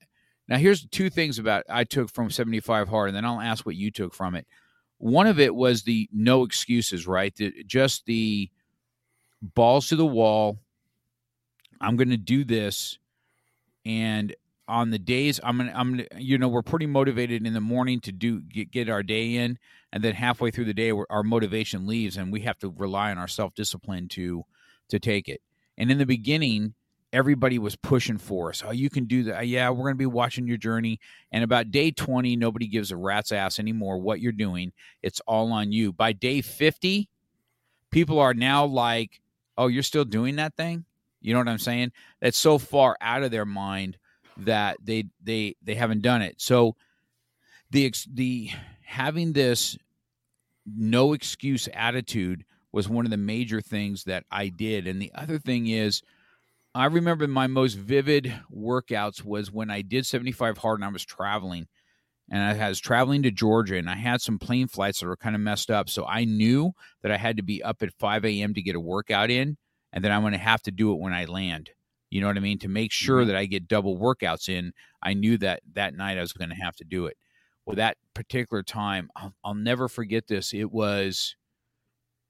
[0.48, 3.76] now here's two things about i took from 75 hard and then i'll ask what
[3.76, 4.46] you took from it
[4.98, 7.36] one of it was the no excuses right?
[7.36, 8.50] The, just the
[9.42, 10.60] balls to the wall.
[11.80, 12.98] I'm going to do this.
[13.86, 14.36] And
[14.70, 18.12] on the days i'm to i'm you know we're pretty motivated in the morning to
[18.12, 19.58] do get, get our day in.
[19.94, 23.18] And then halfway through the day our motivation leaves and we have to rely on
[23.18, 24.44] our self-discipline to
[24.90, 25.42] to take it.
[25.78, 26.74] And in the beginning
[27.18, 28.64] everybody was pushing for us.
[28.66, 29.48] Oh you can do that.
[29.48, 31.00] Yeah we're going to be watching your journey.
[31.32, 34.72] And about day 20 nobody gives a rat's ass anymore what you're doing.
[35.02, 35.92] It's all on you.
[35.92, 37.10] By day 50
[37.90, 39.20] people are now like
[39.58, 40.86] oh you're still doing that thing?
[41.20, 41.92] You know what i'm saying?
[42.22, 43.98] That's so far out of their mind
[44.38, 46.36] that they they they haven't done it.
[46.40, 46.76] So
[47.72, 48.52] the the
[48.84, 49.76] having this
[50.66, 54.86] no excuse attitude was one of the major things that I did.
[54.86, 56.04] And the other thing is
[56.78, 61.06] I remember my most vivid workouts was when I did 75 hard and I was
[61.06, 61.68] traveling
[62.30, 65.36] and I was traveling to Georgia and I had some plane flights that were kind
[65.36, 65.90] of messed up.
[65.90, 68.54] So I knew that I had to be up at 5 a.m.
[68.54, 69.58] to get a workout in
[69.94, 71.72] and then I'm going to have to do it when I land.
[72.10, 72.60] You know what I mean?
[72.60, 73.28] To make sure Mhm.
[73.28, 76.56] that I get double workouts in, I knew that that night I was going to
[76.56, 77.18] have to do it.
[77.66, 80.54] Well, that particular time, I'll, I'll never forget this.
[80.54, 81.36] It was,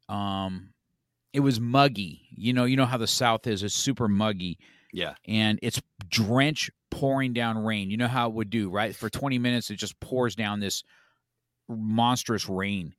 [0.10, 0.74] um,
[1.38, 2.22] it was muggy.
[2.36, 3.62] You know, you know how the South is.
[3.62, 4.58] It's super muggy
[4.92, 5.14] Yeah.
[5.28, 7.92] and it's drench pouring down rain.
[7.92, 8.96] You know how it would do, right?
[8.96, 10.84] For 20 minutes, it just pours down this
[11.70, 12.96] monstrous rain.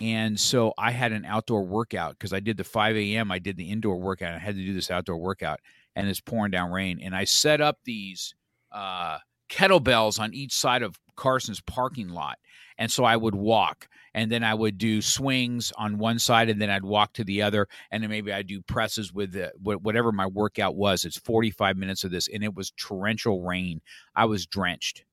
[0.00, 3.30] And so I had an outdoor workout because I did the 5 a.m.
[3.32, 4.34] I did the indoor workout.
[4.34, 5.60] I had to do this outdoor workout,
[5.96, 7.00] and it's pouring down rain.
[7.02, 8.34] And I set up these
[8.72, 12.38] uh, kettlebells on each side of Carson's parking lot.
[12.78, 16.60] And so I would walk, and then I would do swings on one side, and
[16.60, 20.12] then I'd walk to the other, and then maybe I'd do presses with the, whatever
[20.12, 21.04] my workout was.
[21.04, 23.80] It's 45 minutes of this, and it was torrential rain.
[24.14, 25.04] I was drenched.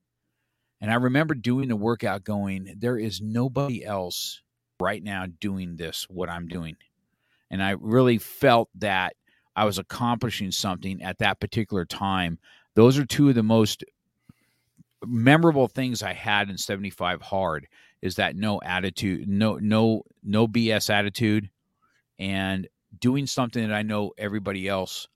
[0.81, 4.41] And I remember doing the workout going, there is nobody else
[4.79, 6.75] right now doing this, what I'm doing.
[7.51, 9.13] And I really felt that
[9.55, 12.39] I was accomplishing something at that particular time.
[12.75, 13.83] Those are two of the most
[15.05, 17.67] memorable things I had in 75 hard
[18.01, 21.49] is that no attitude, no no no BS attitude
[22.19, 22.67] and
[22.99, 25.07] doing something that I know everybody else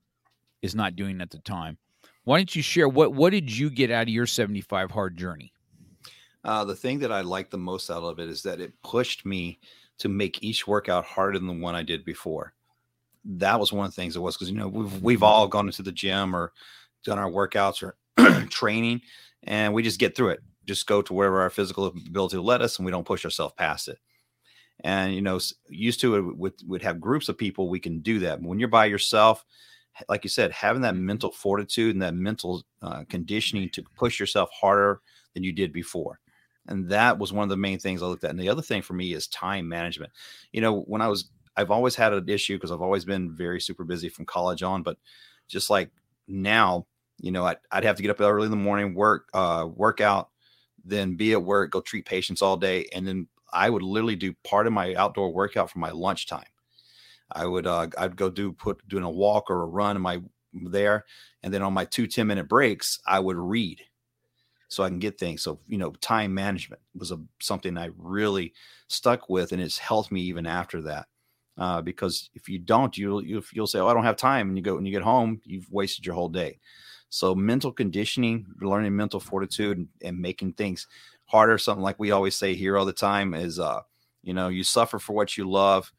[0.62, 1.78] is not doing at the time.
[2.24, 5.54] Why don't you share what what did you get out of your 75 hard journey?
[6.44, 9.26] Uh, the thing that I like the most out of it is that it pushed
[9.26, 9.60] me
[9.98, 12.54] to make each workout harder than the one I did before.
[13.24, 15.68] That was one of the things it was because you know we've we've all gone
[15.68, 16.52] into the gym or
[17.04, 17.96] done our workouts or
[18.50, 19.02] training,
[19.46, 20.42] and we just get through it.
[20.66, 23.54] Just go to wherever our physical ability will let us, and we don't push ourselves
[23.58, 24.00] past it.
[24.84, 28.20] And you know, used to it would would have groups of people, we can do
[28.20, 28.42] that.
[28.42, 29.46] When you're by yourself,
[30.10, 34.50] like you said, having that mental fortitude and that mental uh, conditioning to push yourself
[34.52, 35.02] harder
[35.34, 36.20] than you did before.
[36.68, 38.32] And that was one of the main things I looked at.
[38.32, 40.12] And the other thing for me is time management.
[40.52, 43.62] You know, when I was, I've always had an issue because I've always been very
[43.62, 44.98] super busy from college on, but
[45.48, 45.92] just like
[46.28, 46.88] now,
[47.20, 50.02] you know, I'd, I'd have to get up early in the morning, work, uh, work
[50.02, 50.30] out,
[50.84, 52.88] then be at work, go treat patients all day.
[52.94, 56.46] And then I would literally do part of my outdoor workout for my lunchtime.
[57.32, 60.22] I would, uh, I'd go do, put, doing a walk or a run in my
[60.54, 61.06] there.
[61.44, 63.82] And then on my two 10 minute breaks, I would read
[64.68, 65.42] so I can get things.
[65.42, 68.54] So, you know, time management was a, something I really
[68.88, 71.08] stuck with and it's helped me even after that.
[71.58, 74.50] Uh, because if you don't, you'll, you'll, you'll say, Oh, I don't have time.
[74.50, 76.60] And you go, when you get home, you've wasted your whole day.
[77.10, 80.88] So mental conditioning, learning mental fortitude and, and making things
[81.26, 81.58] harder.
[81.58, 83.82] Something like we always say here all the time is, uh,
[84.24, 85.92] you know, you suffer for what you love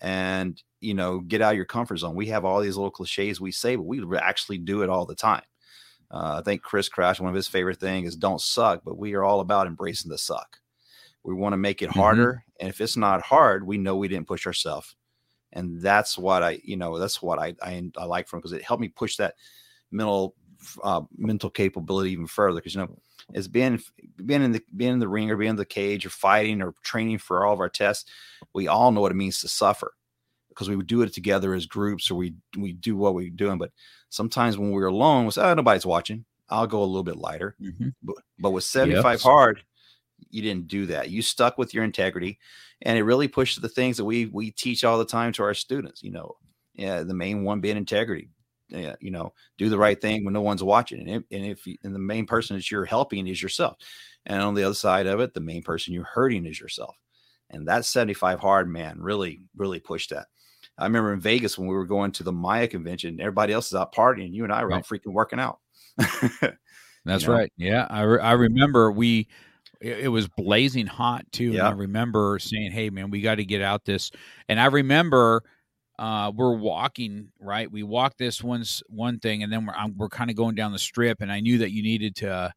[0.00, 2.14] and, you know, get out of your comfort zone.
[2.14, 5.14] We have all these little cliches we say, but we actually do it all the
[5.14, 5.42] time.
[6.10, 9.14] Uh, I think Chris Crash, one of his favorite things is don't suck, but we
[9.14, 10.58] are all about embracing the suck.
[11.22, 12.00] We want to make it mm-hmm.
[12.00, 12.32] harder.
[12.32, 12.60] Mm-hmm.
[12.60, 14.96] And if it's not hard, we know we didn't push ourselves.
[15.52, 18.62] And that's what I, you know, that's what I, I, I like from because it
[18.62, 19.34] helped me push that
[19.90, 20.34] mental,
[20.82, 22.60] uh, mental capability even further.
[22.60, 22.98] Cause you know,
[23.34, 23.80] as being,
[24.24, 26.74] being in the, being in the ring or being in the cage or fighting or
[26.82, 28.10] training for all of our tests,
[28.54, 29.94] we all know what it means to suffer
[30.48, 33.58] because we would do it together as groups or we, we do what we're doing.
[33.58, 33.70] But
[34.08, 36.24] sometimes when we're alone, we say, oh, nobody's watching.
[36.48, 37.56] I'll go a little bit lighter.
[37.62, 37.90] Mm-hmm.
[38.02, 39.20] But, but with 75 yep.
[39.20, 39.62] hard,
[40.30, 41.10] you didn't do that.
[41.10, 42.38] You stuck with your integrity.
[42.82, 45.54] And it really pushed the things that we we teach all the time to our
[45.54, 46.02] students.
[46.02, 46.36] You know,
[46.74, 48.30] yeah, the main one being integrity.
[48.70, 51.00] Yeah, you know, do the right thing when no one's watching.
[51.00, 53.76] And if, and if you, and the main person that you're helping is yourself.
[54.26, 56.94] And on the other side of it, the main person you're hurting is yourself.
[57.50, 60.26] And that 75 hard man really, really pushed that.
[60.78, 63.74] I remember in Vegas when we were going to the MAIA convention, everybody else is
[63.74, 64.32] out partying.
[64.32, 64.78] You and I were right.
[64.78, 65.58] out freaking working out.
[65.98, 67.34] That's you know?
[67.34, 67.52] right.
[67.56, 67.86] Yeah.
[67.90, 69.28] I, re- I remember we,
[69.80, 71.52] it, it was blazing hot too.
[71.52, 71.68] Yeah.
[71.68, 74.10] I remember saying, Hey man, we got to get out this.
[74.48, 75.42] And I remember,
[76.00, 77.70] uh, we're walking, right.
[77.70, 80.80] We walked this one's one thing and then we're, we're kind of going down the
[80.80, 82.52] strip and I knew that you needed to,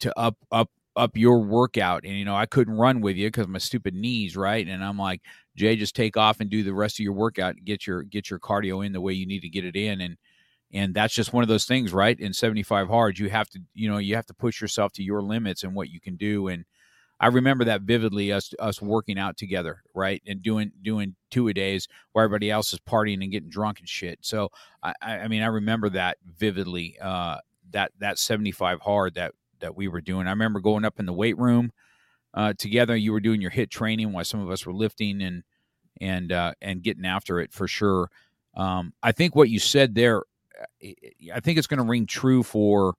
[0.00, 3.46] to up, up, up your workout and you know i couldn't run with you because
[3.46, 5.22] my stupid knees right and i'm like
[5.58, 7.56] Jay, just take off and do the rest of your workout.
[7.64, 10.16] Get your get your cardio in the way you need to get it in, and
[10.72, 12.18] and that's just one of those things, right?
[12.18, 15.20] In 75 hard, you have to you know you have to push yourself to your
[15.20, 16.48] limits and what you can do.
[16.48, 16.64] And
[17.20, 21.54] I remember that vividly, us us working out together, right, and doing doing two a
[21.54, 24.18] days where everybody else is partying and getting drunk and shit.
[24.22, 24.50] So
[24.82, 26.96] I I mean I remember that vividly.
[27.00, 27.38] Uh,
[27.72, 30.26] that that 75 hard that that we were doing.
[30.26, 31.72] I remember going up in the weight room
[32.34, 32.96] uh, together.
[32.96, 35.42] You were doing your hit training while some of us were lifting and
[36.00, 38.10] and uh, and getting after it for sure.
[38.54, 40.22] Um, I think what you said there,
[40.60, 40.88] uh,
[41.34, 42.94] I think it's going to ring true for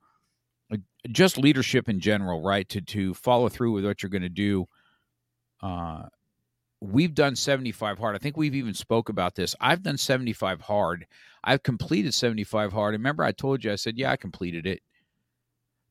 [1.12, 2.68] just leadership in general, right?
[2.70, 4.66] To to follow through with what you're going to do.
[5.62, 6.04] Uh,
[6.82, 8.16] we've done 75 hard.
[8.16, 9.56] I think we've even spoke about this.
[9.60, 11.06] I've done 75 hard.
[11.44, 12.94] I've completed 75 hard.
[12.94, 14.82] Remember, I told you, I said, yeah, I completed it,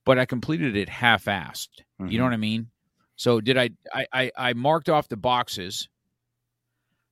[0.05, 1.69] but I completed it half-assed.
[2.01, 2.09] Mm-hmm.
[2.09, 2.31] You know mm-hmm.
[2.31, 2.71] what I mean?
[3.17, 4.07] So did I, I?
[4.13, 5.89] I I marked off the boxes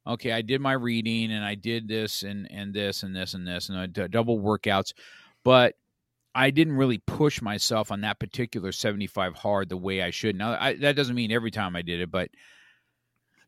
[0.07, 3.47] okay, I did my reading and I did this and and this and this and
[3.47, 4.93] this and I d- double workouts,
[5.45, 5.75] but
[6.37, 10.37] I didn't really push myself on that particular 75 hard the way I should.
[10.37, 12.29] Now, I, that doesn't mean every time I did it, but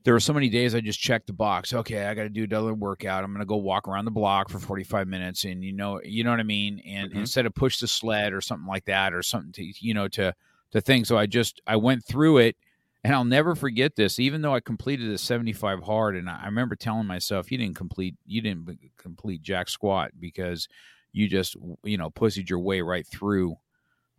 [0.04, 1.74] there were so many days I just checked the box.
[1.74, 3.24] Okay, I got to do another workout.
[3.24, 6.24] I'm going to go walk around the block for 45 minutes, and you know, you
[6.24, 6.80] know what I mean.
[6.86, 7.20] And mm-hmm.
[7.20, 10.34] instead of push the sled or something like that, or something to you know to
[10.70, 11.04] to think.
[11.04, 12.56] So I just I went through it
[13.04, 16.16] and I'll never forget this, even though I completed a 75 hard.
[16.16, 20.68] And I remember telling myself, you didn't complete, you didn't complete jack squat because
[21.12, 23.56] you just, you know, pussied your way right through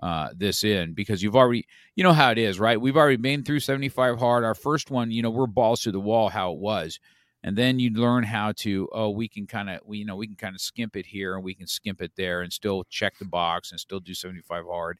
[0.01, 2.79] uh, this in because you've already, you know how it is, right?
[2.79, 4.43] We've already been through 75 hard.
[4.43, 6.99] Our first one, you know, we're balls to the wall how it was.
[7.43, 10.27] And then you learn how to, oh, we can kind of, we, you know, we
[10.27, 13.17] can kind of skimp it here and we can skimp it there and still check
[13.17, 14.99] the box and still do 75 hard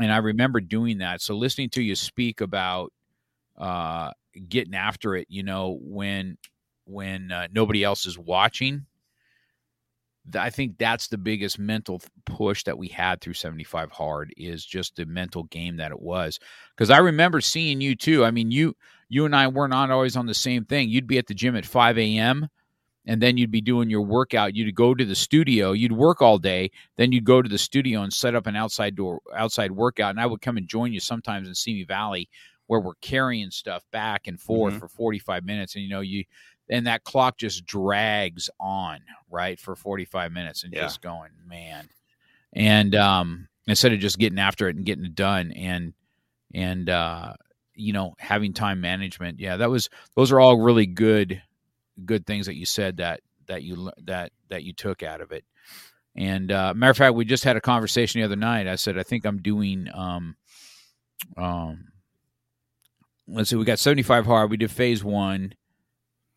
[0.00, 1.20] and I remember doing that.
[1.20, 2.92] So listening to you speak about
[3.56, 4.10] uh,
[4.48, 6.36] getting after it, you know, when
[6.86, 8.86] when uh, nobody else is watching.
[10.34, 14.96] I think that's the biggest mental push that we had through 75 hard is just
[14.96, 16.38] the mental game that it was.
[16.74, 18.24] Because I remember seeing you too.
[18.24, 18.74] I mean, you
[19.08, 20.88] you and I were not always on the same thing.
[20.88, 22.48] You'd be at the gym at 5 a.m.
[23.06, 24.54] and then you'd be doing your workout.
[24.56, 25.72] You'd go to the studio.
[25.72, 26.70] You'd work all day.
[26.96, 30.10] Then you'd go to the studio and set up an outside door outside workout.
[30.10, 32.30] And I would come and join you sometimes in Simi Valley
[32.66, 34.80] where we're carrying stuff back and forth mm-hmm.
[34.80, 35.74] for 45 minutes.
[35.74, 36.24] And you know you
[36.70, 39.00] and that clock just drags on
[39.30, 40.82] right for 45 minutes and yeah.
[40.82, 41.88] just going man.
[42.52, 45.92] And um instead of just getting after it and getting it done and
[46.54, 47.34] and uh
[47.74, 51.42] you know having time management yeah that was those are all really good
[52.04, 55.44] good things that you said that that you that that you took out of it.
[56.16, 58.68] And uh matter of fact we just had a conversation the other night.
[58.68, 60.36] I said i think i'm doing um
[61.36, 61.88] um
[63.26, 64.50] let's see we got 75 hard.
[64.50, 65.54] We did phase one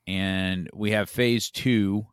[0.08, 2.08] and we have phase two.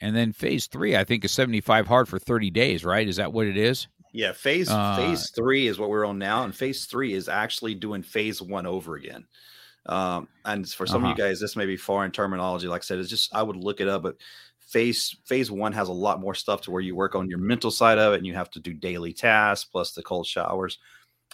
[0.00, 3.08] And then phase three, I think, is 75 hard for 30 days, right?
[3.08, 3.86] Is that what it is?
[4.12, 7.74] Yeah, phase uh, phase three is what we're on now, and phase three is actually
[7.74, 9.26] doing phase one over again.
[9.86, 11.12] Um, and for some uh-huh.
[11.12, 11.30] of you uh-huh.
[11.30, 12.68] guys, this may be foreign terminology.
[12.68, 14.16] Like I said, it's just I would look it up, but
[14.58, 17.70] phase phase one has a lot more stuff to where you work on your mental
[17.70, 20.78] side of it, and you have to do daily tasks plus the cold showers.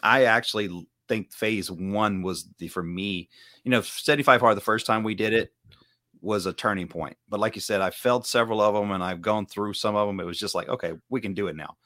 [0.00, 3.28] I actually think phase one was the for me,
[3.64, 5.52] you know, 75 hard the first time we did it
[6.20, 7.16] was a turning point.
[7.28, 10.06] But like you said, I felt several of them and I've gone through some of
[10.06, 10.20] them.
[10.20, 11.76] It was just like, okay, we can do it now.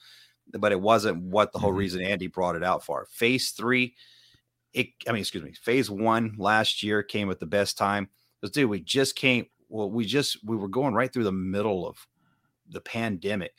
[0.59, 1.79] But it wasn't what the whole mm-hmm.
[1.79, 3.07] reason Andy brought it out for.
[3.11, 3.95] Phase three,
[4.73, 8.09] it I mean, excuse me, phase one last year came at the best time.
[8.41, 11.87] Because dude, we just came well, we just we were going right through the middle
[11.87, 12.07] of
[12.69, 13.55] the pandemic,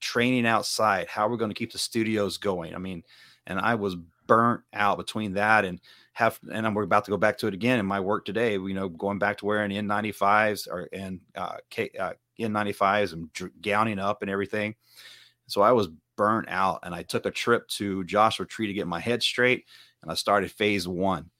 [0.00, 2.74] training outside, how are we're going to keep the studios going.
[2.74, 3.02] I mean,
[3.46, 3.96] and I was
[4.28, 5.80] burnt out between that and
[6.12, 8.52] have and I'm about to go back to it again in my work today.
[8.52, 13.52] You know, going back to wearing N95s or and uh, K, uh, N95s and dr-
[13.60, 14.76] gowning up and everything.
[15.48, 18.86] So I was burnt out, and I took a trip to Joshua Tree to get
[18.86, 19.64] my head straight,
[20.02, 21.30] and I started phase one.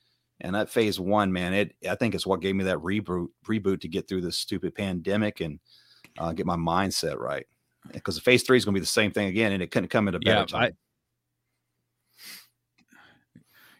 [0.40, 3.80] And that phase one, man, it I think it's what gave me that reboot reboot
[3.82, 5.60] to get through this stupid pandemic and
[6.18, 7.46] uh, get my mindset right.
[7.92, 10.08] Because phase three is going to be the same thing again, and it couldn't come
[10.08, 10.62] at a better yeah, time.
[10.62, 10.72] I-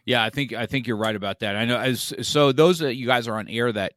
[0.09, 1.55] yeah, I think I think you're right about that.
[1.55, 3.93] I know as so those that you guys are on air that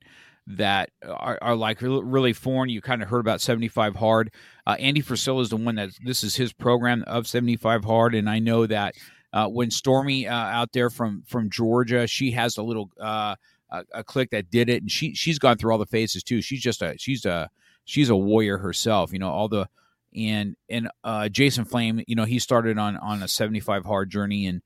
[0.46, 2.68] that are, are like really foreign.
[2.68, 4.30] You kind of heard about 75 hard.
[4.66, 8.28] Uh, Andy Frisella is the one that this is his program of 75 hard, and
[8.28, 8.94] I know that
[9.32, 13.34] uh, when Stormy uh, out there from from Georgia, she has a little uh,
[13.70, 16.42] a, a click that did it, and she she's gone through all the phases too.
[16.42, 17.48] She's just a she's a
[17.86, 19.14] she's a warrior herself.
[19.14, 19.66] You know all the
[20.14, 24.44] and and uh, Jason Flame, you know he started on on a 75 hard journey
[24.44, 24.60] and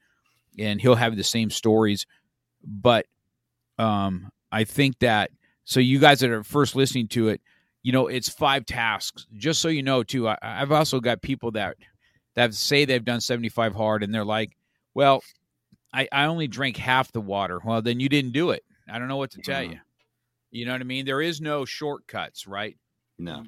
[0.58, 2.06] and he'll have the same stories.
[2.64, 3.06] But
[3.78, 5.30] um, I think that
[5.64, 7.40] so you guys that are first listening to it,
[7.82, 9.26] you know, it's five tasks.
[9.34, 11.76] Just so you know, too, I, I've also got people that
[12.34, 14.56] that say they've done seventy five hard, and they're like,
[14.94, 15.22] "Well,
[15.92, 18.64] I, I only drank half the water." Well, then you didn't do it.
[18.88, 19.78] I don't know what to tell you.
[20.50, 21.04] You know what I mean?
[21.04, 22.76] There is no shortcuts, right?
[23.18, 23.44] No.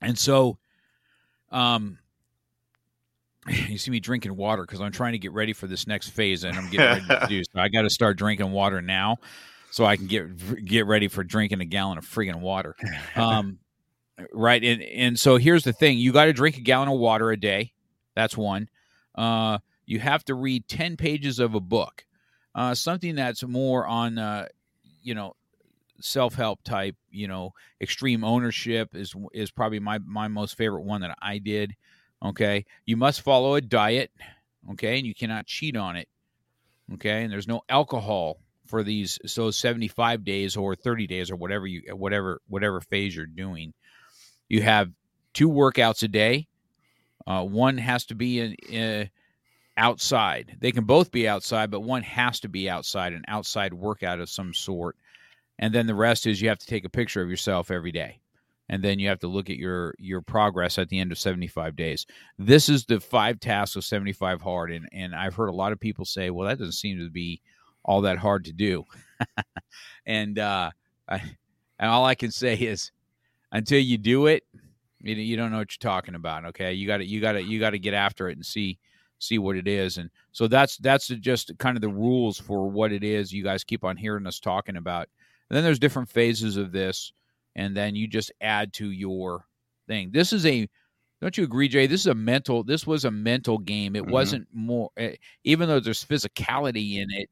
[0.00, 0.58] And so,
[1.50, 1.98] um,
[3.68, 6.44] you see me drinking water because I'm trying to get ready for this next phase,
[6.44, 7.42] and I'm getting ready to do.
[7.44, 9.18] So I got to start drinking water now,
[9.70, 12.74] so I can get get ready for drinking a gallon of friggin' water.
[13.16, 13.58] Um,
[14.32, 17.30] right, and and so here's the thing: you got to drink a gallon of water
[17.30, 17.72] a day.
[18.14, 18.68] That's one.
[19.14, 22.04] Uh, you have to read ten pages of a book,
[22.54, 24.46] uh, something that's more on, uh,
[25.02, 25.34] you know,
[26.00, 26.96] self help type.
[27.10, 31.74] You know, extreme ownership is is probably my my most favorite one that I did.
[32.22, 32.64] Okay.
[32.86, 34.10] You must follow a diet.
[34.72, 34.98] Okay.
[34.98, 36.08] And you cannot cheat on it.
[36.94, 37.22] Okay.
[37.22, 41.82] And there's no alcohol for these so 75 days or 30 days or whatever you
[41.94, 43.72] whatever whatever phase you're doing
[44.48, 44.90] you have
[45.32, 46.46] two workouts a day
[47.26, 49.10] uh, one has to be in, in,
[49.76, 54.20] outside they can both be outside but one has to be outside an outside workout
[54.20, 54.96] of some sort
[55.58, 58.18] and then the rest is you have to take a picture of yourself every day
[58.68, 61.76] and then you have to look at your your progress at the end of 75
[61.76, 62.06] days.
[62.38, 65.80] This is the five tasks of 75 hard and and i've heard a lot of
[65.80, 67.40] people say well that doesn't seem to be
[67.84, 68.84] all that hard to do.
[70.06, 70.70] And uh
[71.08, 71.22] I,
[71.78, 72.92] and all i can say is
[73.52, 74.44] until you do it
[75.04, 76.72] you, you don't know what you're talking about okay?
[76.72, 78.78] You got to you got to you got to get after it and see
[79.18, 79.98] see what it is.
[79.98, 83.64] And so that's that's just kind of the rules for what it is you guys
[83.64, 85.08] keep on hearing us talking about.
[85.48, 87.12] And then there's different phases of this
[87.56, 89.46] and then you just add to your
[89.86, 90.10] thing.
[90.12, 90.68] This is a
[91.20, 91.86] don't you agree, Jay?
[91.86, 92.62] This is a mental.
[92.62, 93.96] This was a mental game.
[93.96, 94.12] It mm-hmm.
[94.12, 94.90] wasn't more.
[94.98, 97.30] Eh, even though there's physicality in it,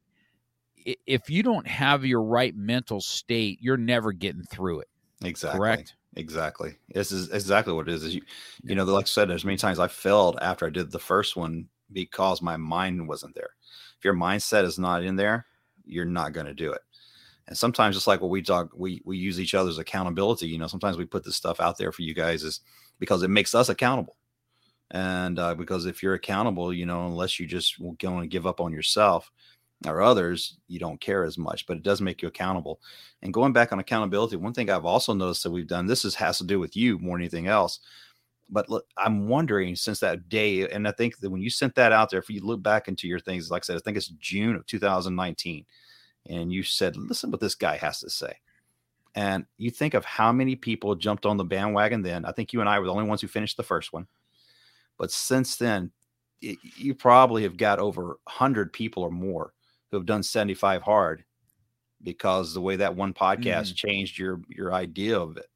[1.06, 4.88] if you don't have your right mental state, you're never getting through it.
[5.22, 5.58] Exactly.
[5.58, 5.94] Correct.
[6.16, 6.76] Exactly.
[6.94, 8.04] This is exactly what it is.
[8.04, 8.22] is you,
[8.62, 11.36] you know, like I said, there's many times I failed after I did the first
[11.36, 13.50] one because my mind wasn't there.
[13.98, 15.46] If your mindset is not in there,
[15.84, 16.80] you're not going to do it.
[17.48, 20.48] And sometimes it's like what we talk, we we use each other's accountability.
[20.48, 22.60] You know, sometimes we put this stuff out there for you guys is
[22.98, 24.16] because it makes us accountable.
[24.90, 28.60] And uh, because if you're accountable, you know, unless you just go and give up
[28.60, 29.32] on yourself,
[29.86, 32.80] or others, you don't care as much, but it does make you accountable.
[33.22, 36.14] And going back on accountability, one thing I've also noticed that we've done this is
[36.16, 37.80] has to do with you more than anything else.
[38.50, 41.92] But look, I'm wondering since that day, and I think that when you sent that
[41.92, 44.08] out there, if you look back into your things, like I said, I think it's
[44.08, 45.64] June of 2019,
[46.28, 48.34] and you said, listen what this guy has to say.
[49.14, 52.24] And you think of how many people jumped on the bandwagon then.
[52.24, 54.06] I think you and I were the only ones who finished the first one.
[54.98, 55.90] But since then,
[56.40, 59.52] it, you probably have got over 100 people or more
[59.90, 61.24] who have done 75 hard
[62.02, 63.76] because the way that one podcast mm.
[63.76, 65.46] changed your your idea of it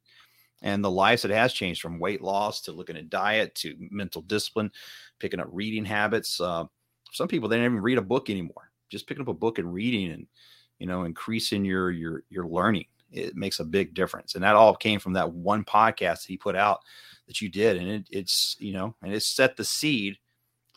[0.61, 4.21] and the lives it has changed from weight loss to looking at diet to mental
[4.21, 4.71] discipline
[5.19, 6.63] picking up reading habits uh,
[7.11, 9.73] some people they don't even read a book anymore just picking up a book and
[9.73, 10.27] reading and
[10.79, 14.75] you know increasing your your your learning it makes a big difference and that all
[14.75, 16.81] came from that one podcast that he put out
[17.25, 20.17] that you did and it, it's you know and it set the seed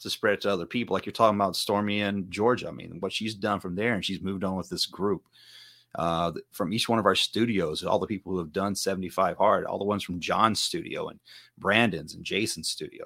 [0.00, 0.94] to spread it to other people.
[0.94, 2.68] Like you're talking about Stormy in Georgia.
[2.68, 5.22] I mean, what she's done from there, and she's moved on with this group.
[5.96, 9.64] Uh, from each one of our studios, all the people who have done 75 hard,
[9.64, 11.18] all the ones from John's studio and
[11.58, 13.04] Brandon's and Jason's studio,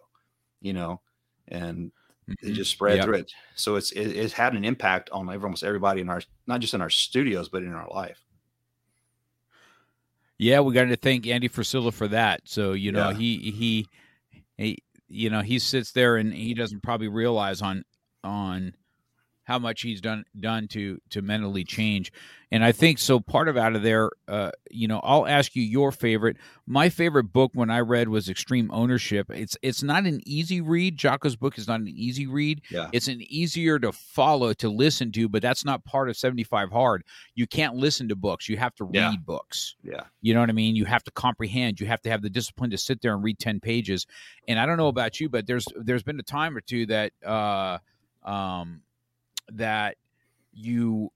[0.60, 1.00] you know,
[1.48, 1.92] and
[2.28, 2.48] mm-hmm.
[2.48, 3.04] it just spread yep.
[3.04, 3.32] through it.
[3.54, 6.80] So it's it, it's had an impact on almost everybody in our not just in
[6.80, 8.20] our studios but in our life.
[10.38, 12.42] Yeah, we got to thank Andy Frisella for that.
[12.44, 13.16] So you know yeah.
[13.16, 13.88] he he
[14.56, 17.84] he you know he sits there and he doesn't probably realize on
[18.22, 18.74] on
[19.44, 22.12] how much he's done done to to mentally change.
[22.50, 25.62] And i think so part of out of there uh, you know i'll ask you
[25.62, 26.36] your favorite.
[26.66, 29.30] My favorite book when i read was extreme ownership.
[29.30, 30.96] It's it's not an easy read.
[30.96, 32.62] Jocko's book is not an easy read.
[32.70, 32.88] Yeah.
[32.92, 37.04] it's an easier to follow to listen to but that's not part of 75 hard.
[37.34, 38.48] You can't listen to books.
[38.48, 39.14] You have to read yeah.
[39.24, 39.76] books.
[39.82, 40.04] Yeah.
[40.22, 40.76] You know what i mean?
[40.76, 41.80] You have to comprehend.
[41.80, 44.06] You have to have the discipline to sit there and read 10 pages.
[44.48, 47.12] And i don't know about you but there's there's been a time or two that
[47.26, 47.78] uh
[48.24, 48.80] um
[49.52, 49.96] that
[50.52, 51.10] you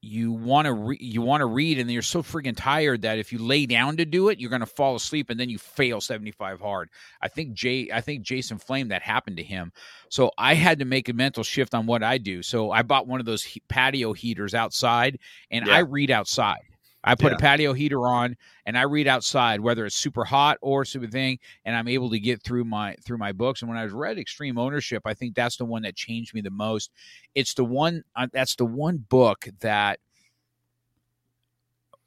[0.00, 3.32] you want to re- you want to read and you're so freaking tired that if
[3.32, 6.00] you lay down to do it you're going to fall asleep and then you fail
[6.00, 6.88] 75 hard.
[7.20, 9.72] I think jay i think jason flame that happened to him.
[10.08, 12.42] So i had to make a mental shift on what i do.
[12.42, 15.18] So i bought one of those he- patio heaters outside
[15.50, 15.74] and yeah.
[15.74, 16.62] i read outside
[17.04, 17.36] I put yeah.
[17.36, 18.36] a patio heater on
[18.66, 22.18] and I read outside, whether it's super hot or super thing, and I'm able to
[22.18, 23.62] get through my through my books.
[23.62, 26.50] And when I read Extreme Ownership, I think that's the one that changed me the
[26.50, 26.90] most.
[27.34, 30.00] It's the one uh, that's the one book that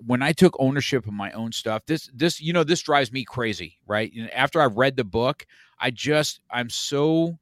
[0.06, 3.24] when I took ownership of my own stuff, this this you know this drives me
[3.24, 4.12] crazy, right?
[4.34, 5.46] After I've read the book,
[5.80, 7.38] I just I'm so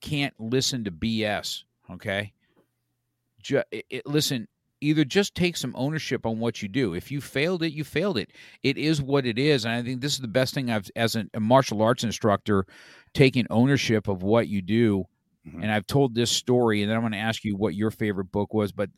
[0.00, 1.64] can't listen to BS.
[1.90, 2.32] Okay,
[3.42, 4.48] just, it, it, listen
[4.84, 6.94] either just take some ownership on what you do.
[6.94, 8.30] If you failed it, you failed it.
[8.62, 9.64] It is what it is.
[9.64, 12.66] And I think this is the best thing I've, as a martial arts instructor,
[13.14, 15.04] taking ownership of what you do.
[15.46, 15.62] Mm-hmm.
[15.62, 18.30] And I've told this story, and then I'm going to ask you what your favorite
[18.30, 18.72] book was.
[18.72, 18.90] But,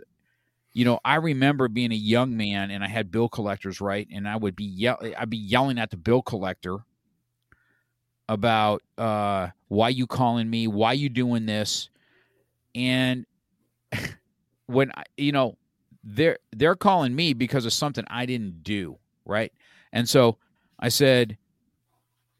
[0.72, 4.06] you know, I remember being a young man and I had bill collectors, right?
[4.12, 6.78] And I would be yell- I'd be yelling at the bill collector
[8.28, 11.90] about uh, why you calling me, why you doing this,
[12.74, 13.24] and
[14.66, 15.56] when I, you know
[16.06, 19.52] they're they're calling me because of something I didn't do, right?
[19.92, 20.38] And so
[20.78, 21.36] I said,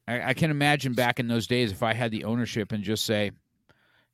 [0.07, 3.05] I, I, can imagine back in those days if I had the ownership and just
[3.05, 3.33] say,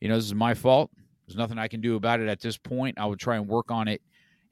[0.00, 0.90] you know, this is my fault.
[1.26, 2.98] There's nothing I can do about it at this point.
[2.98, 4.00] I would try and work on it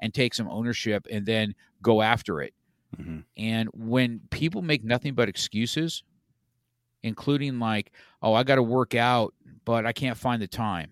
[0.01, 2.53] and take some ownership and then go after it.
[2.98, 3.20] Mm-hmm.
[3.38, 6.03] And when people make nothing but excuses,
[7.03, 7.92] including like,
[8.22, 9.34] oh, I got to work out,
[9.64, 10.90] but I can't find the time.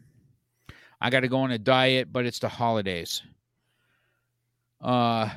[1.00, 3.22] I got to go on a diet, but it's the holidays
[4.80, 5.28] uh,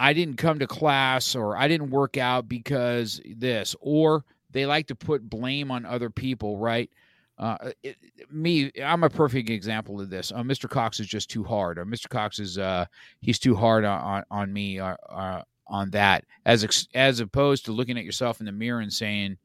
[0.00, 4.86] I didn't come to class or I didn't work out because this, or they like
[4.88, 6.90] to put blame on other people, right?
[7.38, 7.96] Uh, it,
[8.32, 10.32] me, I'm a perfect example of this.
[10.32, 10.68] Uh, Mr.
[10.68, 12.08] Cox is just too hard, or Mr.
[12.08, 12.86] Cox is uh,
[13.20, 17.72] he's too hard on on me uh, uh, on that, as ex- as opposed to
[17.72, 19.36] looking at yourself in the mirror and saying,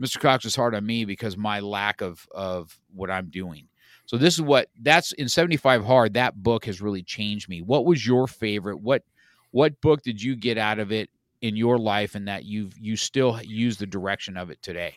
[0.00, 0.18] Mr.
[0.18, 3.68] Cox is hard on me because my lack of of what I'm doing.
[4.08, 7.60] So this is what that's in 75 hard that book has really changed me.
[7.60, 8.80] What was your favorite?
[8.80, 9.02] What
[9.50, 11.10] what book did you get out of it
[11.42, 14.94] in your life and that you've you still use the direction of it today?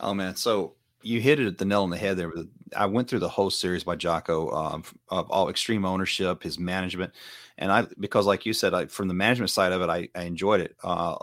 [0.00, 2.32] Oh man, so you hit it at the nail on the head there.
[2.74, 7.12] I went through the whole series by Jocko um, of all extreme ownership, his management,
[7.58, 10.22] and I because like you said, I, from the management side of it, I, I
[10.22, 10.74] enjoyed it.
[10.82, 11.16] Uh,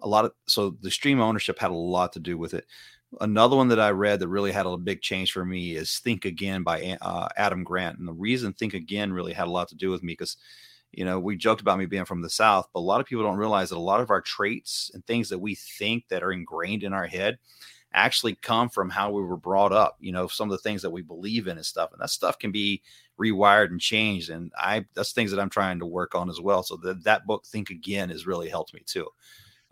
[0.00, 2.64] a lot of so the stream ownership had a lot to do with it.
[3.20, 6.24] Another one that I read that really had a big change for me is Think
[6.24, 9.74] Again by uh, Adam Grant, and the reason Think Again really had a lot to
[9.74, 10.36] do with me because
[10.92, 13.24] you know we joked about me being from the South, but a lot of people
[13.24, 16.32] don't realize that a lot of our traits and things that we think that are
[16.32, 17.38] ingrained in our head
[17.92, 20.90] actually come from how we were brought up, you know, some of the things that
[20.90, 21.90] we believe in and stuff.
[21.92, 22.82] And that stuff can be
[23.18, 24.30] rewired and changed.
[24.30, 26.62] And I, that's things that I'm trying to work on as well.
[26.62, 29.08] So that, that book, Think Again, has really helped me too.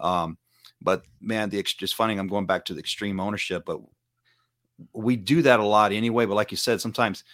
[0.00, 0.36] Um,
[0.80, 3.80] but man, the just funny, I'm going back to the extreme ownership, but
[4.92, 6.26] we do that a lot anyway.
[6.26, 7.24] But like you said, sometimes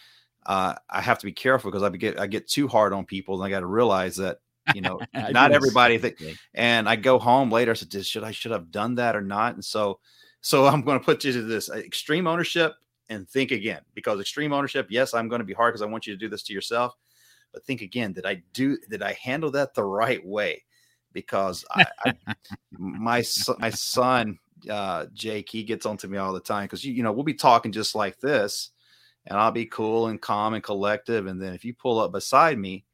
[0.47, 3.35] uh, I have to be careful because I get I get too hard on people,
[3.35, 4.39] and I got to realize that
[4.75, 6.17] you know not everybody think.
[6.55, 9.55] And I go home later, I said, should I should have done that or not?
[9.55, 10.01] And so
[10.45, 12.75] so I'm going to put you to this uh, extreme ownership
[13.09, 16.07] and think again because extreme ownership, yes, I'm going to be hard because I want
[16.07, 16.95] you to do this to yourself.
[17.53, 20.65] But think again, did I do, did I handle that the right way?
[21.15, 22.15] Because I, I
[22.73, 23.25] my,
[23.59, 24.39] my son,
[24.69, 27.25] uh, Jake, he gets on to me all the time because, you, you know, we'll
[27.25, 28.71] be talking just like this
[29.27, 31.27] and I'll be cool and calm and collective.
[31.27, 32.85] And then if you pull up beside me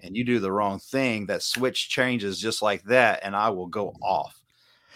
[0.00, 3.68] and you do the wrong thing, that switch changes just like that and I will
[3.68, 4.38] go off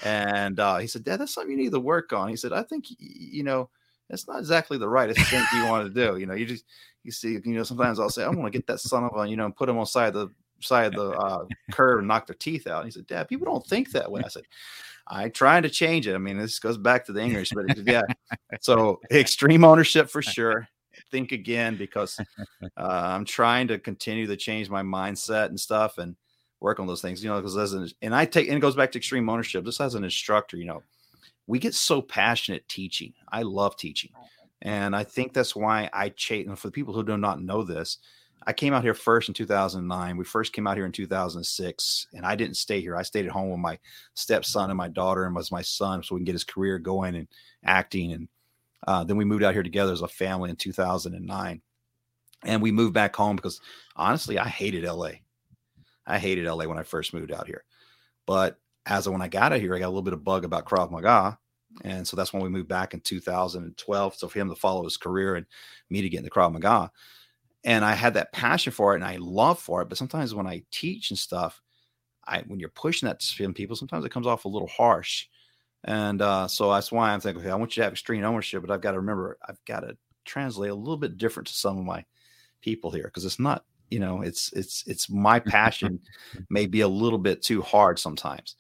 [0.03, 2.28] and uh, he said, Dad, that's something you need to work on.
[2.28, 3.70] He said, I think, you know,
[4.11, 6.18] that's not exactly the right thing you want to do.
[6.18, 6.64] You know, you just,
[7.05, 9.28] you see, you know, sometimes I'll say, I want to get that son of a,
[9.28, 12.08] you know, and put him on side of the side of the uh, curve and
[12.08, 12.82] knock their teeth out.
[12.82, 14.22] And he said, Dad, people don't think that way.
[14.24, 14.44] I said,
[15.06, 16.14] I trying to change it.
[16.14, 18.02] I mean, this goes back to the English, but yeah.
[18.60, 20.68] So extreme ownership for sure.
[21.10, 25.98] Think again because uh, I'm trying to continue to change my mindset and stuff.
[25.98, 26.16] And
[26.62, 28.76] work on those things, you know, because as an, and I take, and it goes
[28.76, 29.64] back to extreme ownership.
[29.64, 30.82] Just as an instructor, you know,
[31.46, 33.12] we get so passionate teaching.
[33.30, 34.12] I love teaching.
[34.62, 37.64] And I think that's why I chase, and for the people who do not know
[37.64, 37.98] this,
[38.47, 40.16] I came out here first in 2009.
[40.16, 42.97] We first came out here in 2006, and I didn't stay here.
[42.97, 43.78] I stayed at home with my
[44.14, 47.14] stepson and my daughter, and was my son, so we can get his career going
[47.14, 47.28] and
[47.64, 48.12] acting.
[48.12, 48.28] And
[48.86, 51.62] uh, then we moved out here together as a family in 2009.
[52.45, 53.61] And we moved back home because
[53.95, 55.11] honestly, I hated LA.
[56.07, 57.64] I hated LA when I first moved out here.
[58.26, 60.45] But as of when I got out here, I got a little bit of bug
[60.45, 61.38] about Krav Maga.
[61.84, 64.16] And so that's when we moved back in 2012.
[64.16, 65.47] So for him to follow his career and
[65.88, 66.90] me to get into Krav Maga.
[67.64, 69.88] And I had that passion for it and I love for it.
[69.88, 71.60] But sometimes when I teach and stuff,
[72.26, 75.26] I when you're pushing that to people, sometimes it comes off a little harsh.
[75.84, 78.62] And uh, so that's why I'm thinking, okay, I want you to have extreme ownership,
[78.62, 81.78] but I've got to remember, I've got to translate a little bit different to some
[81.78, 82.04] of my
[82.60, 86.00] people here because it's not you know it's it's it's my passion
[86.50, 88.56] may be a little bit too hard sometimes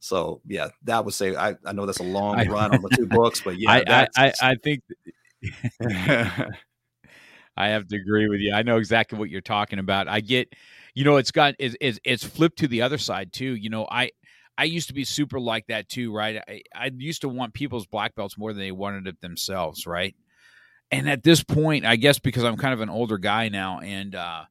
[0.00, 2.90] so yeah that would say i, I know that's a long I, run on the
[2.90, 4.82] two books but yeah i I, I think
[7.56, 10.52] i have to agree with you i know exactly what you're talking about i get
[10.94, 13.86] you know it's got it's, it's, it's flipped to the other side too you know
[13.90, 14.10] i
[14.56, 16.40] I used to be super like that too, right?
[16.46, 20.14] I, I used to want people's black belts more than they wanted it themselves, right?
[20.90, 24.14] And at this point, I guess because I'm kind of an older guy now, and
[24.14, 24.44] uh,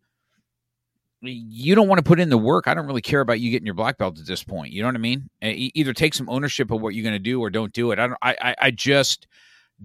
[1.21, 2.67] you don't want to put in the work.
[2.67, 4.73] I don't really care about you getting your black belt at this point.
[4.73, 5.29] You know what I mean?
[5.41, 7.99] Either take some ownership of what you're going to do or don't do it.
[7.99, 8.17] I don't.
[8.21, 9.27] I I just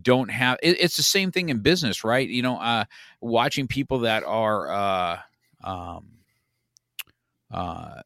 [0.03, 0.59] don't have.
[0.62, 2.28] It, it's the same thing in business, right?
[2.28, 2.84] You know, uh,
[3.20, 4.70] watching people that are.
[4.70, 5.18] Uh,
[5.64, 6.07] um,
[7.51, 8.03] uh,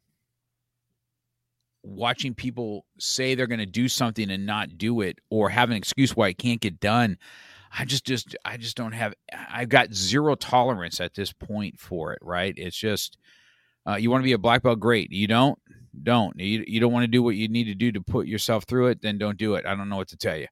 [1.85, 5.75] watching people say they're going to do something and not do it or have an
[5.75, 7.17] excuse why it can't get done
[7.77, 9.13] I just just I just don't have
[9.49, 12.53] I've got zero tolerance at this point for it, right?
[12.55, 13.17] It's just
[13.87, 15.11] uh, you want to be a black belt, great.
[15.11, 15.59] You don't,
[16.03, 16.39] don't.
[16.39, 18.87] You, you don't want to do what you need to do to put yourself through
[18.87, 19.65] it, then don't do it.
[19.65, 20.47] I don't know what to tell you.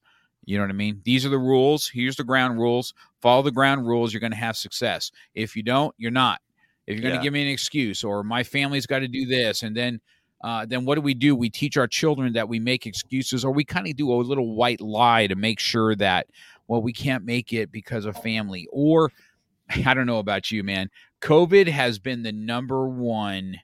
[0.52, 1.00] You know what I mean?
[1.06, 1.88] These are the rules.
[1.88, 2.94] Here's the ground rules.
[3.22, 4.12] Follow the ground rules.
[4.12, 5.10] You're going to have success.
[5.34, 6.42] If you don't, you're not.
[6.86, 7.24] If you're going to yeah.
[7.24, 10.02] give me an excuse or my family's got to do this, and then
[10.44, 11.38] uh, then what do we do?
[11.38, 14.54] We teach our children that we make excuses, or we kind of do a little
[14.54, 16.28] white lie to make sure that
[16.68, 18.68] well, we can't make it because of family.
[18.74, 19.10] Or
[19.86, 20.90] I don't know about you, man.
[21.22, 23.56] COVID has been the number one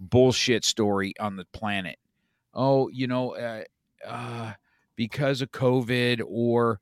[0.00, 2.00] bullshit story on the planet.
[2.52, 3.62] Oh, you know, uh,
[4.04, 4.54] uh,
[5.02, 6.78] because of COVID, or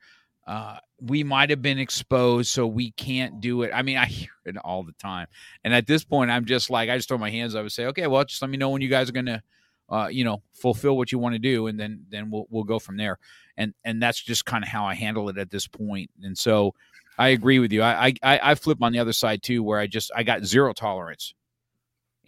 [0.47, 3.71] uh, we might have been exposed, so we can't do it.
[3.73, 5.27] I mean, I hear it all the time.
[5.65, 7.87] And at this point, I'm just like, I just throw my hands up and say,
[7.87, 9.43] okay, well, just let me know when you guys are going to
[9.91, 12.79] uh, you know, fulfill what you want to do, and then then we'll we'll go
[12.79, 13.19] from there.
[13.57, 16.11] And and that's just kind of how I handle it at this point.
[16.23, 16.75] And so
[17.19, 17.83] I agree with you.
[17.83, 20.73] I I I flip on the other side too, where I just I got zero
[20.73, 21.35] tolerance.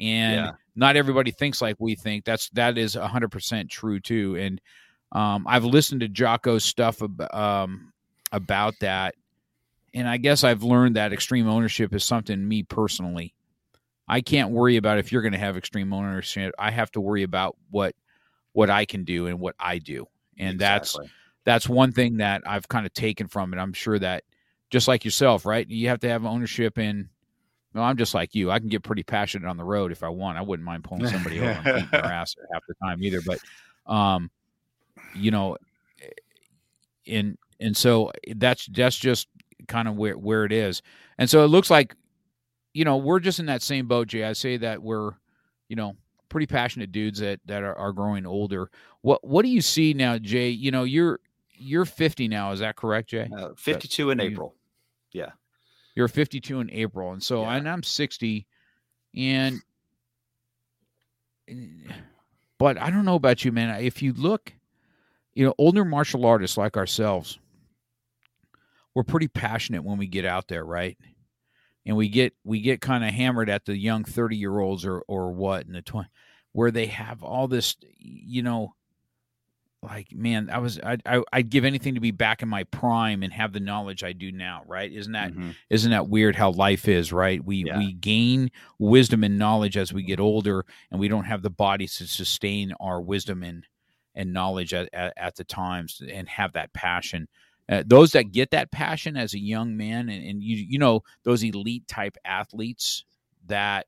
[0.01, 2.25] And not everybody thinks like we think.
[2.25, 4.37] That's that is hundred percent true too.
[4.37, 4.61] And
[5.13, 7.93] um, I've listened to Jocko's stuff ab- um,
[8.33, 9.15] about that,
[9.95, 13.35] and I guess I've learned that extreme ownership is something me personally.
[14.09, 16.55] I can't worry about if you're going to have extreme ownership.
[16.59, 17.95] I have to worry about what
[18.53, 20.07] what I can do and what I do,
[20.39, 21.05] and exactly.
[21.05, 21.13] that's
[21.45, 23.59] that's one thing that I've kind of taken from it.
[23.59, 24.25] I'm sure that
[24.71, 25.69] just like yourself, right?
[25.69, 27.11] You have to have ownership in
[27.75, 28.51] well, I'm just like you.
[28.51, 30.37] I can get pretty passionate on the road if I want.
[30.37, 33.21] I wouldn't mind pulling somebody over and beating their ass half the time either.
[33.23, 33.39] But,
[33.91, 34.31] um,
[35.15, 35.57] you know,
[37.07, 39.29] and and so that's that's just
[39.69, 40.83] kind of where where it is.
[41.19, 41.95] And so it looks like,
[42.75, 44.25] you know, we're just in that same boat, Jay.
[44.25, 45.13] I say that we're,
[45.69, 45.97] you know,
[46.29, 48.71] pretty passionate dudes that that are, are growing older.
[49.03, 50.49] What what do you see now, Jay?
[50.49, 51.21] You know, you're
[51.51, 52.53] you're 50 now.
[52.53, 53.29] Is that correct, Jay?
[53.37, 54.57] Uh, 52 in April.
[55.13, 55.31] Yeah.
[55.95, 57.57] You're 52 in April, and so yeah.
[57.57, 58.47] and I'm 60,
[59.15, 59.61] and
[62.59, 63.79] but I don't know about you, man.
[63.83, 64.55] If you look,
[65.35, 67.39] you know, older martial artists like ourselves,
[68.95, 70.99] we're pretty passionate when we get out there, right?
[71.85, 75.03] And we get we get kind of hammered at the young 30 year olds or
[75.09, 76.09] or what in the 20
[76.53, 78.75] where they have all this, you know,
[79.83, 81.03] like man i was I'd,
[81.33, 84.31] I'd give anything to be back in my prime and have the knowledge i do
[84.31, 85.51] now right isn't that mm-hmm.
[85.71, 87.79] not that weird how life is right we yeah.
[87.79, 91.97] we gain wisdom and knowledge as we get older and we don't have the bodies
[91.97, 93.67] to sustain our wisdom and
[94.15, 97.29] and knowledge at, at, at the times and have that passion
[97.69, 101.03] uh, those that get that passion as a young man and, and you you know
[101.23, 103.05] those elite type athletes
[103.47, 103.87] that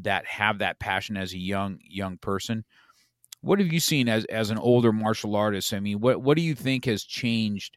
[0.00, 2.64] that have that passion as a young young person
[3.42, 5.74] what have you seen as as an older martial artist?
[5.74, 7.76] I mean, what what do you think has changed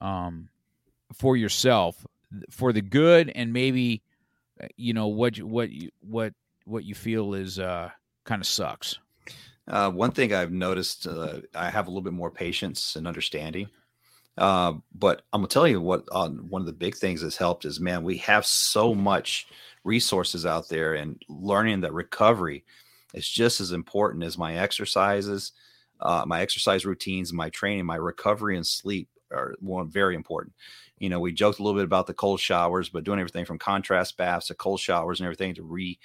[0.00, 0.48] um,
[1.12, 2.06] for yourself
[2.50, 4.02] for the good, and maybe
[4.62, 6.34] uh, you know what what what
[6.66, 7.90] what you feel is uh,
[8.24, 8.98] kind of sucks.
[9.68, 13.68] Uh, one thing I've noticed, uh, I have a little bit more patience and understanding.
[14.38, 17.64] Uh, but I'm gonna tell you what uh, one of the big things that's helped
[17.64, 19.46] is, man, we have so much
[19.84, 22.64] resources out there, and learning that recovery
[23.14, 25.52] is just as important as my exercises,
[26.00, 30.54] uh, my exercise routines, my training, my recovery and sleep are one very important.
[30.98, 33.58] You know, we joked a little bit about the cold showers, but doing everything from
[33.58, 35.98] contrast baths to cold showers and everything to re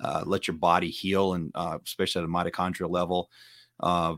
[0.00, 3.30] uh, let your body heal, and uh, especially at a mitochondrial level.
[3.80, 4.16] Uh,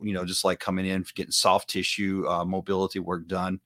[0.00, 3.60] you know, just like coming in, getting soft tissue uh, mobility work done,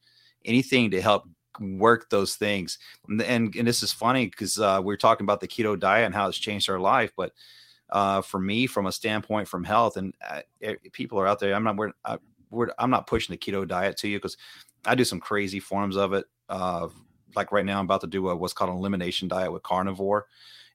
[0.45, 1.25] anything to help
[1.61, 2.79] work those things.
[3.09, 6.07] And and, and this is funny because uh, we are talking about the keto diet
[6.07, 7.33] and how it's changed our life, but
[7.91, 10.41] uh, for me from a standpoint from health and uh,
[10.93, 12.19] people are out there i'm not we're, uh,
[12.51, 14.37] we're, i'm not pushing the keto diet to you because
[14.85, 16.89] i do some crazy forms of it uh,
[17.35, 20.27] like right now i'm about to do a, what's called an elimination diet with carnivore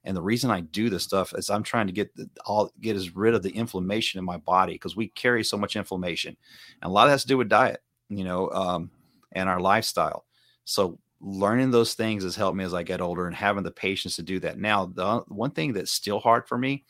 [0.06, 2.96] and the reason i do this stuff is i'm trying to get the, all get
[2.96, 6.34] as rid of the inflammation in my body because we carry so much inflammation
[6.80, 8.90] and a lot of that has to do with diet you know um,
[9.32, 10.24] and our lifestyle
[10.64, 14.16] so learning those things has helped me as I get older and having the patience
[14.16, 14.58] to do that.
[14.58, 16.84] Now, the one thing that's still hard for me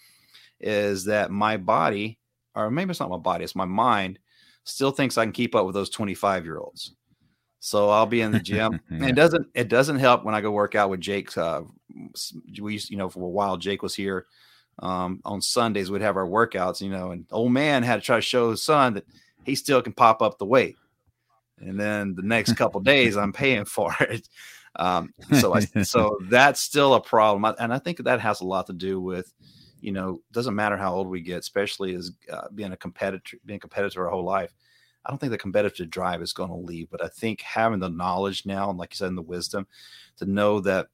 [0.60, 2.18] is that my body,
[2.54, 4.18] or maybe it's not my body, it's my mind,
[4.64, 6.94] still thinks I can keep up with those 25 year olds.
[7.60, 8.80] So I'll be in the gym.
[8.90, 9.08] yeah.
[9.08, 11.36] It doesn't it doesn't help when I go work out with Jake.
[11.36, 11.62] Uh,
[12.60, 14.26] we used, you know, for a while Jake was here.
[14.78, 18.16] Um, on Sundays we'd have our workouts, you know, and old man had to try
[18.16, 19.06] to show his son that
[19.44, 20.76] he still can pop up the weight.
[21.58, 24.28] And then the next couple days I'm paying for it.
[24.76, 28.66] Um, so I, so that's still a problem, and I think that has a lot
[28.66, 29.32] to do with
[29.80, 33.58] you know, doesn't matter how old we get, especially as uh, being a competitor, being
[33.58, 34.52] a competitor our whole life.
[35.04, 37.88] I don't think the competitive drive is going to leave, but I think having the
[37.88, 39.66] knowledge now, and like you said, and the wisdom
[40.16, 40.88] to know that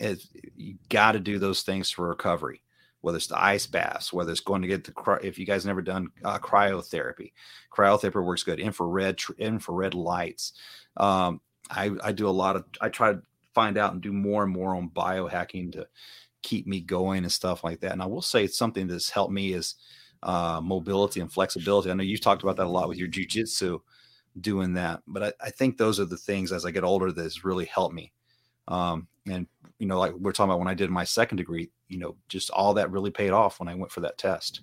[0.00, 0.22] it,
[0.56, 2.62] you got to do those things for recovery,
[3.00, 5.82] whether it's the ice baths, whether it's going to get the, if you guys never
[5.82, 7.32] done uh, cryotherapy,
[7.74, 10.52] cryotherapy works good, infrared, tr- infrared lights.
[10.96, 11.40] Um,
[11.70, 13.22] I, I do a lot of, I try to
[13.54, 15.86] find out and do more and more on biohacking to
[16.42, 17.92] keep me going and stuff like that.
[17.92, 19.74] And I will say it's something that's helped me is
[20.22, 21.90] uh, mobility and flexibility.
[21.90, 23.80] I know you've talked about that a lot with your jujitsu
[24.40, 27.22] doing that, but I, I, think those are the things as I get older that
[27.22, 28.12] has really helped me.
[28.68, 29.46] Um, and
[29.78, 32.50] you know, like we're talking about when I did my second degree, you know, just
[32.50, 34.62] all that really paid off when I went for that test,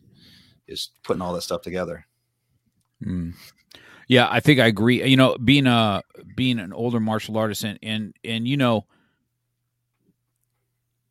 [0.68, 2.06] is putting all that stuff together.
[3.04, 3.34] Mm.
[4.08, 5.04] Yeah, I think I agree.
[5.04, 6.04] You know, being a
[6.36, 8.86] being an older martial artist and and and you know,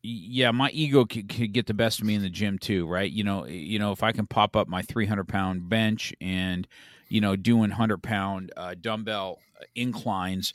[0.01, 3.11] yeah, my ego could, could, get the best of me in the gym too, right?
[3.11, 6.67] You know, you know, if I can pop up my 300 pound bench and
[7.09, 9.39] you know doing 100 pound uh, dumbbell
[9.75, 10.53] inclines.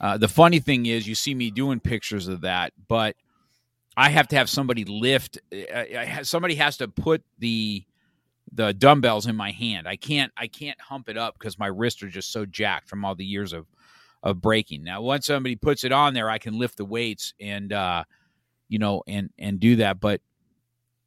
[0.00, 3.16] Uh, the funny thing is, you see me doing pictures of that, but
[3.96, 5.38] I have to have somebody lift.
[5.52, 7.84] Uh, somebody has to put the
[8.52, 9.88] the dumbbells in my hand.
[9.88, 13.04] I can't I can't hump it up because my wrists are just so jacked from
[13.04, 13.66] all the years of
[14.22, 14.84] of breaking.
[14.84, 18.04] Now, once somebody puts it on there, I can lift the weights and uh,
[18.68, 19.98] you know and and do that.
[19.98, 20.20] But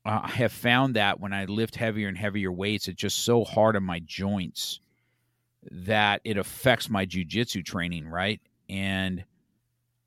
[0.05, 3.43] uh, I have found that when I lift heavier and heavier weights, it's just so
[3.45, 4.81] hard on my joints
[5.69, 8.41] that it affects my jujitsu training, right?
[8.71, 9.25] And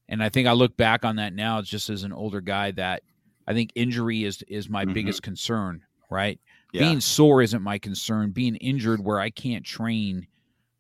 [0.09, 3.03] and I think I look back on that now just as an older guy that
[3.47, 4.95] I think injury is is my mm-hmm.
[4.95, 6.41] biggest concern, right?
[6.73, 6.81] Yeah.
[6.81, 8.31] Being sore isn't my concern.
[8.31, 10.27] Being injured where I can't train,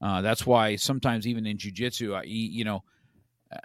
[0.00, 2.82] uh, that's why sometimes even in jujitsu, I you know,
[3.52, 3.58] uh,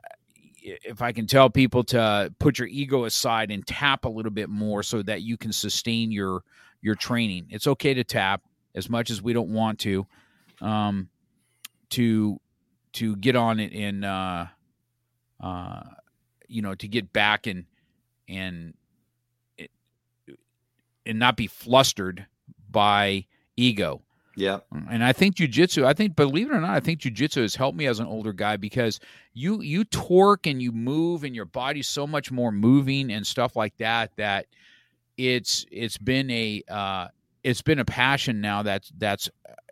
[0.61, 4.49] if I can tell people to put your ego aside and tap a little bit
[4.49, 6.43] more so that you can sustain your
[6.82, 7.47] your training.
[7.49, 8.41] It's okay to tap
[8.76, 10.05] as much as we don't want to,
[10.61, 11.09] um,
[11.91, 12.39] to
[12.93, 14.45] to get on it and uh,
[15.39, 15.81] uh,
[16.47, 17.65] you know to get back and
[18.27, 18.73] and
[21.05, 22.25] and not be flustered
[22.69, 23.25] by
[23.57, 24.01] ego.
[24.35, 24.59] Yeah.
[24.89, 27.77] And I think jujitsu, I think, believe it or not, I think jujitsu has helped
[27.77, 28.99] me as an older guy because
[29.33, 33.55] you you torque and you move and your body's so much more moving and stuff
[33.55, 34.45] like that that
[35.17, 37.07] it's it's been a uh,
[37.49, 39.29] it's been a passion now that's that's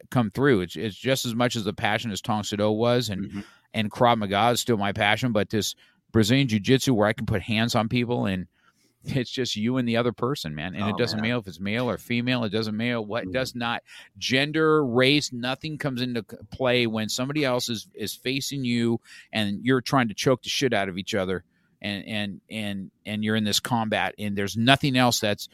[0.10, 0.62] come through.
[0.62, 3.40] It's it's just as much as a passion as Tang Soo Do was and mm-hmm.
[3.74, 5.76] and Krav Maga is still my passion, but this
[6.12, 8.48] Brazilian Jiu Jitsu where I can put hands on people and
[9.04, 10.74] it's just you and the other person, man.
[10.74, 12.44] And oh, it doesn't matter if it's male or female.
[12.44, 13.32] It doesn't matter what mm-hmm.
[13.32, 13.84] does not
[14.18, 19.00] gender, race, nothing comes into play when somebody else is is facing you
[19.32, 21.44] and you're trying to choke the shit out of each other
[21.80, 25.48] and and and and you're in this combat and there's nothing else that's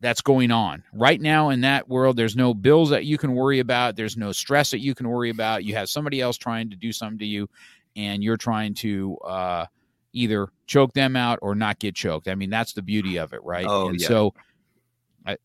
[0.00, 3.58] that's going on right now in that world there's no bills that you can worry
[3.58, 6.76] about there's no stress that you can worry about you have somebody else trying to
[6.76, 7.48] do something to you
[7.96, 9.66] and you're trying to uh
[10.12, 12.28] either choke them out or not get choked.
[12.28, 13.66] I mean, that's the beauty of it, right?
[13.68, 14.08] Oh, and yeah.
[14.08, 14.34] so
[15.26, 15.36] I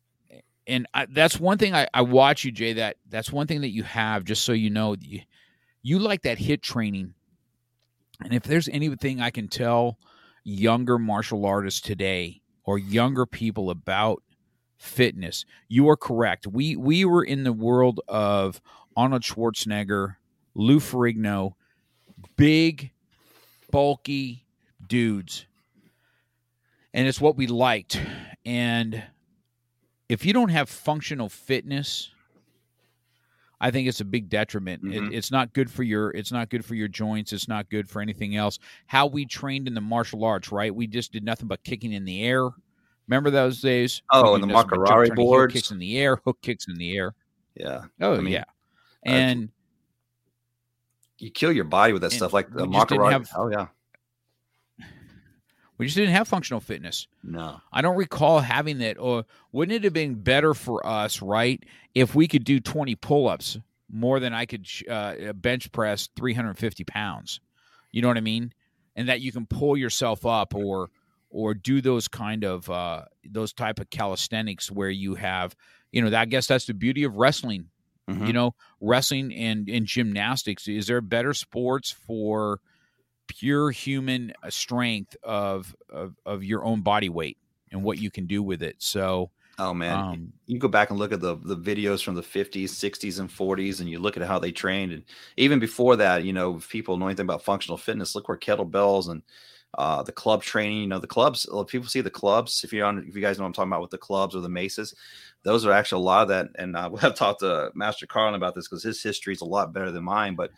[0.67, 2.73] and I, that's one thing I, I watch you, Jay.
[2.73, 5.21] That that's one thing that you have, just so you know, you,
[5.81, 7.13] you like that hit training.
[8.23, 9.97] And if there's anything I can tell
[10.43, 14.23] younger martial artists today or younger people about
[14.77, 16.47] fitness, you are correct.
[16.47, 18.61] We we were in the world of
[18.95, 20.15] Arnold Schwarzenegger,
[20.53, 21.53] Lou Ferrigno,
[22.35, 22.91] big,
[23.71, 24.45] bulky,
[24.87, 25.45] dudes.
[26.93, 27.99] And it's what we liked.
[28.45, 29.03] And
[30.07, 32.11] if you don't have functional fitness,
[33.59, 34.83] I think it's a big detriment.
[34.83, 35.07] Mm-hmm.
[35.07, 37.33] It, it's not good for your it's not good for your joints.
[37.33, 38.59] It's not good for anything else.
[38.87, 40.73] How we trained in the martial arts, right?
[40.73, 42.49] We just did nothing but kicking in the air.
[43.07, 44.01] Remember those days?
[44.11, 47.13] Oh, and the makiwara boards, kicks in the air, hook kicks in the air.
[47.55, 47.85] Yeah.
[48.01, 48.45] Oh I mean, yeah.
[49.03, 49.49] And
[51.19, 53.11] you kill your body with that stuff, like the makiwara.
[53.11, 53.67] Have, oh yeah.
[55.77, 57.07] We just didn't have functional fitness.
[57.21, 57.59] No.
[57.71, 58.97] I don't recall having that.
[58.97, 61.61] Or wouldn't it have been better for us, right,
[61.93, 63.57] if we could do 20 pull ups
[63.91, 67.41] more than I could uh, bench press 350 pounds?
[67.91, 68.53] You know what I mean?
[68.95, 70.89] And that you can pull yourself up or
[71.35, 75.55] or do those kind of uh, those type of calisthenics where you have
[75.91, 77.67] you know i guess that's the beauty of wrestling
[78.09, 78.25] mm-hmm.
[78.25, 82.59] you know wrestling and and gymnastics is there better sports for
[83.27, 87.37] pure human uh, strength of, of of your own body weight
[87.71, 88.75] and what you can do with it.
[88.79, 92.21] So, oh man, um, you go back and look at the the videos from the
[92.21, 95.03] 50s, 60s, and 40s, and you look at how they trained, and
[95.37, 98.15] even before that, you know, people know anything about functional fitness.
[98.15, 99.21] Look where kettlebells and
[99.77, 100.81] uh, the club training.
[100.81, 101.47] You know, the clubs.
[101.67, 102.63] People see the clubs.
[102.63, 104.41] If you on, if you guys know what I'm talking about with the clubs or
[104.41, 104.95] the maces,
[105.43, 106.49] those are actually a lot of that.
[106.55, 109.45] And uh, we have talked to Master Carlin about this because his history is a
[109.45, 110.51] lot better than mine, but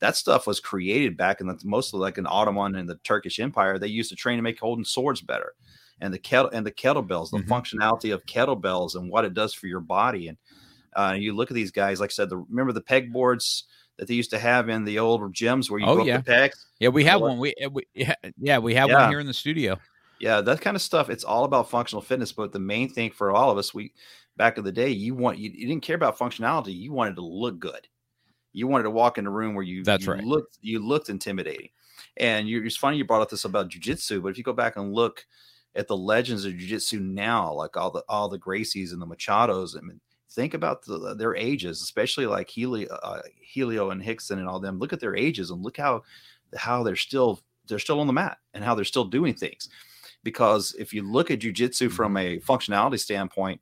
[0.00, 3.78] that stuff was created back in the mostly like an Ottoman and the Turkish Empire.
[3.78, 5.54] They used to train to make holding swords better,
[6.00, 7.52] and the kettle and the kettlebells, the mm-hmm.
[7.52, 10.26] functionality of kettlebells and what it does for your body.
[10.26, 10.38] And
[10.96, 13.64] uh, you look at these guys, like I said, the, remember the peg boards
[13.98, 16.18] that they used to have in the old gyms where you oh, yeah.
[16.18, 16.66] the pegs.
[16.78, 17.38] Yeah, we have one.
[17.38, 19.02] We, eh, we yeah, yeah, we have yeah.
[19.02, 19.78] one here in the studio.
[20.20, 21.10] Yeah, that kind of stuff.
[21.10, 23.92] It's all about functional fitness, but the main thing for all of us, we
[24.36, 26.74] back in the day, you want you, you didn't care about functionality.
[26.74, 27.88] You wanted to look good
[28.52, 31.08] you wanted to walk in a room where you that's you right looked you looked
[31.08, 31.68] intimidating
[32.18, 34.76] and you, it's funny you brought up this about jujitsu but if you go back
[34.76, 35.26] and look
[35.74, 39.76] at the legends of jujitsu now like all the all the gracies and the machados
[39.76, 40.00] I mean,
[40.34, 44.78] think about the, their ages especially like helio uh, helio and Rickson and all them
[44.78, 46.02] look at their ages and look how
[46.56, 49.68] how they're still they're still on the mat and how they're still doing things
[50.24, 52.38] because if you look at jujitsu from mm-hmm.
[52.38, 53.60] a functionality standpoint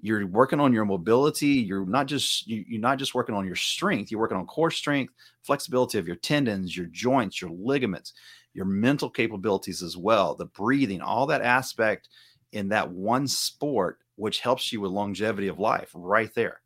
[0.00, 3.56] you're working on your mobility you're not just you, you're not just working on your
[3.56, 8.12] strength you're working on core strength flexibility of your tendons your joints your ligaments
[8.54, 12.08] your mental capabilities as well, the breathing, all that aspect
[12.52, 16.60] in that one sport, which helps you with longevity of life right there.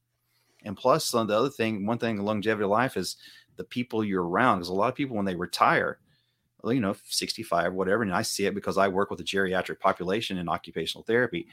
[0.65, 3.17] And plus, the other thing, one thing, longevity of life is
[3.57, 4.59] the people you're around.
[4.59, 5.99] Because a lot of people, when they retire,
[6.63, 9.79] well, you know, 65, whatever, and I see it because I work with a geriatric
[9.79, 11.47] population in occupational therapy.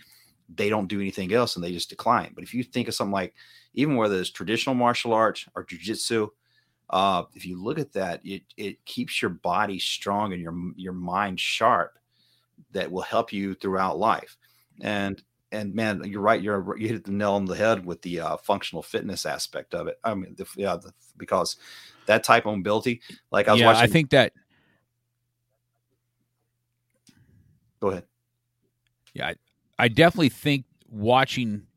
[0.53, 2.31] They don't do anything else and they just decline.
[2.33, 3.33] But if you think of something like,
[3.75, 6.29] even whether it's traditional martial arts or jujitsu,
[6.89, 10.93] uh, if you look at that, it it keeps your body strong and your your
[10.93, 11.97] mind sharp.
[12.71, 14.37] That will help you throughout life.
[14.81, 15.21] And
[15.53, 16.41] and man, you're right.
[16.41, 19.87] You're you hit the nail on the head with the uh, functional fitness aspect of
[19.87, 19.99] it.
[20.03, 21.55] I mean, the, yeah, the, because
[22.07, 23.01] that type of mobility,
[23.31, 23.83] like I was yeah, watching.
[23.83, 24.33] I think that.
[27.79, 28.05] Go ahead.
[29.13, 29.35] Yeah, I,
[29.77, 31.67] I definitely think watching.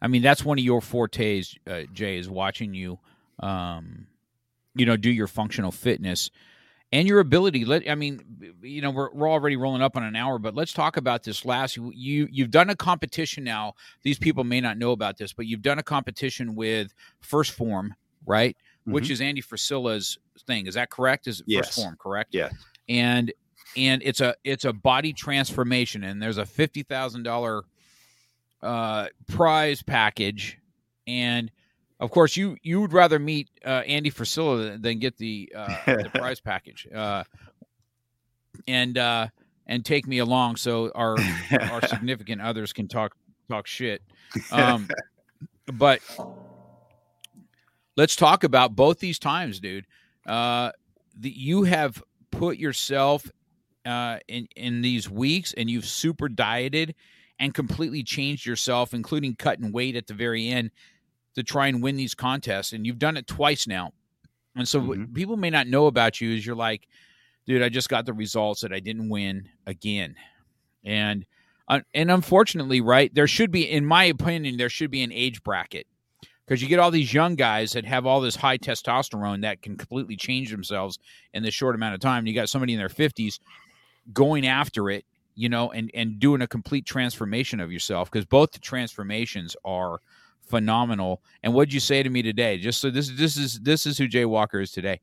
[0.00, 2.98] I mean, that's one of your fortes, uh, Jay, is watching you.
[3.40, 4.06] Um,
[4.74, 6.30] you know, do your functional fitness
[6.96, 7.66] and your ability.
[7.66, 8.22] Let I mean,
[8.62, 11.44] you know, we're we're already rolling up on an hour, but let's talk about this
[11.44, 11.76] last.
[11.76, 13.74] You you've done a competition now.
[14.02, 17.94] These people may not know about this, but you've done a competition with 1st Form,
[18.24, 18.56] right?
[18.56, 18.92] Mm-hmm.
[18.92, 20.66] Which is Andy Frisella's thing.
[20.66, 21.26] Is that correct?
[21.26, 21.68] Is yes.
[21.68, 22.34] 1st Form correct?
[22.34, 22.48] Yeah.
[22.88, 23.30] And
[23.76, 27.64] and it's a it's a body transformation, and there's a fifty thousand dollar
[28.62, 30.58] uh prize package,
[31.06, 31.50] and
[31.98, 36.10] of course, you you would rather meet uh, Andy Frisella than get the uh, the
[36.14, 37.24] prize package, uh,
[38.68, 39.28] and uh,
[39.66, 41.16] and take me along so our
[41.70, 43.16] our significant others can talk
[43.48, 44.02] talk shit.
[44.52, 44.88] Um,
[45.72, 46.00] but
[47.96, 49.86] let's talk about both these times, dude.
[50.26, 50.72] Uh,
[51.18, 53.30] the, you have put yourself
[53.86, 56.94] uh, in in these weeks, and you've super dieted
[57.38, 60.70] and completely changed yourself, including cutting weight at the very end
[61.36, 63.92] to try and win these contests, and you've done it twice now.
[64.56, 64.88] And so, mm-hmm.
[64.88, 66.88] what people may not know about you is you're like,
[67.46, 70.16] dude, I just got the results that I didn't win again,
[70.84, 71.24] and
[71.68, 75.42] uh, and unfortunately, right there should be, in my opinion, there should be an age
[75.42, 75.86] bracket
[76.46, 79.76] because you get all these young guys that have all this high testosterone that can
[79.76, 80.98] completely change themselves
[81.34, 82.26] in this short amount of time.
[82.26, 83.40] You got somebody in their fifties
[84.12, 88.52] going after it, you know, and and doing a complete transformation of yourself because both
[88.52, 90.00] the transformations are
[90.46, 91.22] phenomenal.
[91.42, 92.58] And what'd you say to me today?
[92.58, 95.00] Just so this this is this is who Jay Walker is today.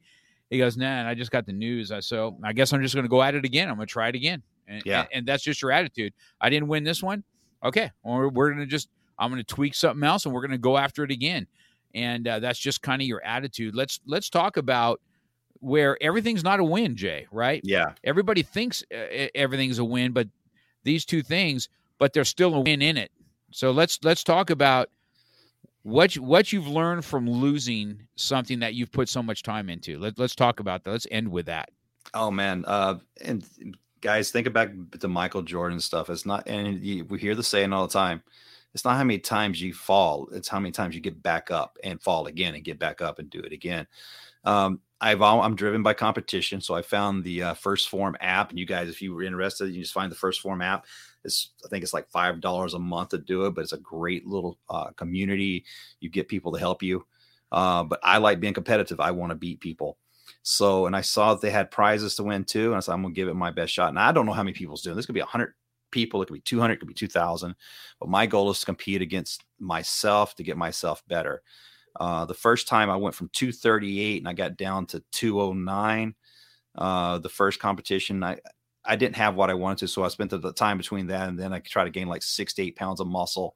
[0.49, 1.91] He goes, nah, I just got the news.
[1.91, 3.69] I so I guess I'm just gonna go at it again.
[3.69, 4.41] I'm gonna try it again.
[4.67, 5.01] And, yeah.
[5.01, 6.13] And, and that's just your attitude.
[6.39, 7.23] I didn't win this one.
[7.63, 7.91] Okay.
[8.03, 11.11] Or we're gonna just I'm gonna tweak something else and we're gonna go after it
[11.11, 11.47] again.
[11.95, 13.75] And uh, that's just kind of your attitude.
[13.75, 15.01] Let's let's talk about
[15.59, 17.27] where everything's not a win, Jay.
[17.31, 17.61] Right?
[17.63, 17.93] Yeah.
[18.03, 20.27] Everybody thinks uh, everything's a win, but
[20.83, 21.69] these two things,
[21.99, 23.11] but there's still a win in it.
[23.51, 24.89] So let's let's talk about
[25.83, 29.99] what you, what you've learned from losing something that you've put so much time into.
[29.99, 30.91] Let, let's talk about that.
[30.91, 31.69] Let's end with that.
[32.13, 33.45] Oh man, uh, and
[34.01, 36.09] guys, think back to Michael Jordan stuff.
[36.09, 38.21] It's not, and you, we hear the saying all the time.
[38.73, 41.77] It's not how many times you fall; it's how many times you get back up
[41.83, 43.87] and fall again and get back up and do it again.
[44.43, 48.49] Um, I've I'm driven by competition, so I found the uh, 1st Form app.
[48.49, 50.85] And you guys, if you were interested, you just find the 1st Form app.
[51.23, 53.77] It's I think it's like five dollars a month to do it, but it's a
[53.77, 55.65] great little uh, community.
[55.99, 57.05] You get people to help you.
[57.51, 58.99] Uh, but I like being competitive.
[58.99, 59.97] I want to beat people.
[60.41, 63.01] So, and I saw that they had prizes to win too, and I said I'm
[63.03, 63.89] gonna give it my best shot.
[63.89, 65.05] And I don't know how many people's doing this.
[65.05, 65.53] Could be hundred
[65.93, 66.21] people.
[66.21, 66.73] It could be 200.
[66.73, 67.55] It could be 2,000.
[67.99, 71.41] But my goal is to compete against myself to get myself better.
[71.99, 76.15] Uh, the first time I went from 238 and I got down to 209.
[76.75, 78.39] Uh, the first competition, I
[78.85, 81.39] I didn't have what I wanted to, so I spent the time between that and
[81.39, 83.55] then I tried to gain like six to eight pounds of muscle.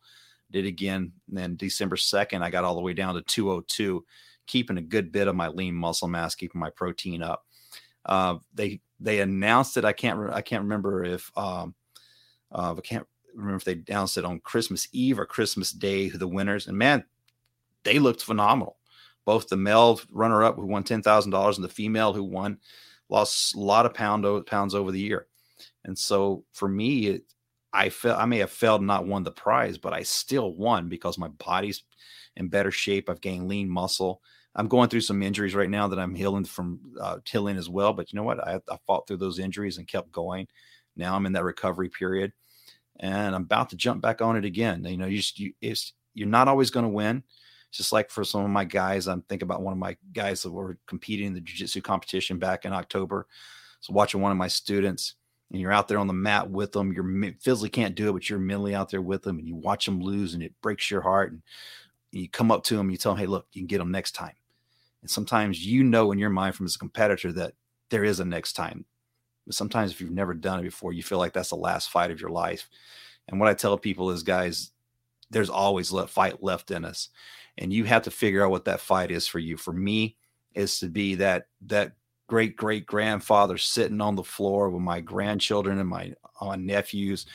[0.50, 1.12] Did again.
[1.28, 4.06] And then December 2nd, I got all the way down to 202,
[4.46, 7.46] keeping a good bit of my lean muscle mass, keeping my protein up.
[8.06, 9.84] Uh, they they announced it.
[9.84, 11.76] I can't re- I can't remember if um,
[12.52, 13.06] uh, I can't
[13.36, 16.68] remember if they announced it on Christmas Eve or Christmas Day who the winners.
[16.68, 17.04] And man,
[17.84, 18.78] they looked phenomenal.
[19.26, 22.60] Both the male runner up who won ten thousand dollars and the female who won
[23.10, 25.28] lost a lot of pound pounds over the year.
[25.86, 27.24] And so for me, it,
[27.74, 30.90] I felt I may have failed and not won the prize, but I still won
[30.90, 31.84] because my body's
[32.36, 33.10] in better shape.
[33.10, 34.22] I've gained lean muscle.
[34.56, 37.94] I'm going through some injuries right now that I'm healing from uh, healing as well.
[37.94, 38.46] But you know what?
[38.46, 40.48] I, I fought through those injuries and kept going.
[40.96, 42.34] Now I'm in that recovery period,
[43.00, 44.84] and I'm about to jump back on it again.
[44.84, 47.24] You know, you just you, it's you're not always going to win
[47.78, 50.52] just like for some of my guys, I'm thinking about one of my guys that
[50.52, 53.28] were competing in the jiu-jitsu competition back in October.
[53.82, 55.14] So watching one of my students
[55.52, 58.30] and you're out there on the mat with them, you're physically can't do it, but
[58.30, 61.02] you're mentally out there with them and you watch them lose and it breaks your
[61.02, 61.32] heart.
[61.32, 61.42] And
[62.12, 64.14] you come up to them, you tell them, Hey, look, you can get them next
[64.14, 64.34] time.
[65.04, 67.54] And sometimes you know in your mind from as a competitor that
[67.92, 68.86] there is a next time.
[69.46, 72.12] But sometimes if you've never done it before, you feel like that's the last fight
[72.12, 72.68] of your life.
[73.28, 74.72] And what I tell people is, guys,
[75.30, 77.10] there's always a fight left in us,
[77.58, 79.58] and you have to figure out what that fight is for you.
[79.58, 80.18] For me,
[80.54, 81.94] is to be that that
[82.28, 87.26] great great grandfather sitting on the floor with my grandchildren and my uh, nephews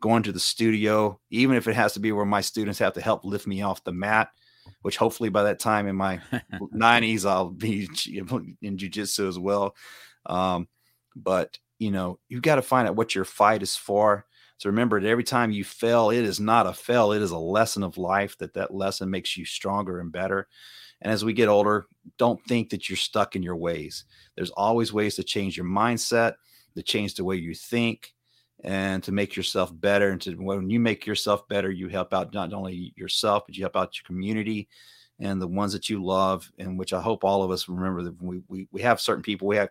[0.00, 3.00] going to the studio, even if it has to be where my students have to
[3.00, 4.30] help lift me off the mat,
[4.82, 6.18] which hopefully by that time in my
[6.74, 7.84] 90s, I'll be
[8.62, 9.76] in jujitsu as well.
[10.26, 10.68] Um,
[11.14, 14.26] but you know, you've got to find out what your fight is for.
[14.60, 17.38] So remember that every time you fail, it is not a fail; it is a
[17.38, 18.36] lesson of life.
[18.36, 20.48] That that lesson makes you stronger and better.
[21.00, 21.86] And as we get older,
[22.18, 24.04] don't think that you're stuck in your ways.
[24.36, 26.34] There's always ways to change your mindset,
[26.76, 28.12] to change the way you think,
[28.62, 30.10] and to make yourself better.
[30.10, 33.64] And to when you make yourself better, you help out not only yourself, but you
[33.64, 34.68] help out your community
[35.20, 36.52] and the ones that you love.
[36.58, 39.48] And which I hope all of us remember that we we, we have certain people.
[39.48, 39.70] We have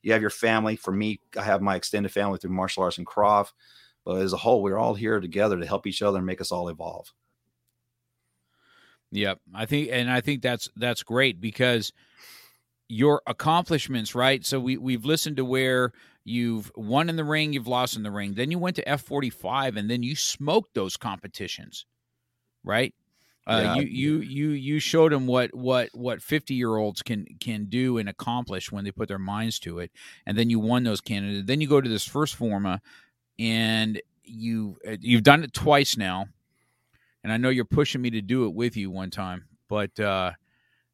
[0.00, 0.76] you have your family.
[0.76, 3.48] For me, I have my extended family through martial arts and Krav.
[4.04, 6.52] But as a whole, we're all here together to help each other and make us
[6.52, 7.12] all evolve.
[9.12, 11.92] Yep, I think, and I think that's that's great because
[12.88, 14.44] your accomplishments, right?
[14.44, 15.92] So we we've listened to where
[16.24, 19.02] you've won in the ring, you've lost in the ring, then you went to F
[19.02, 21.86] forty five, and then you smoked those competitions,
[22.64, 22.94] right?
[23.46, 23.74] Uh, yeah.
[23.76, 27.98] You you you you showed them what what what fifty year olds can can do
[27.98, 29.90] and accomplish when they put their minds to it,
[30.26, 31.46] and then you won those candidates.
[31.46, 32.80] Then you go to this first forma,
[33.40, 36.26] and you uh, you've done it twice now
[37.22, 40.32] and I know you're pushing me to do it with you one time, but uh,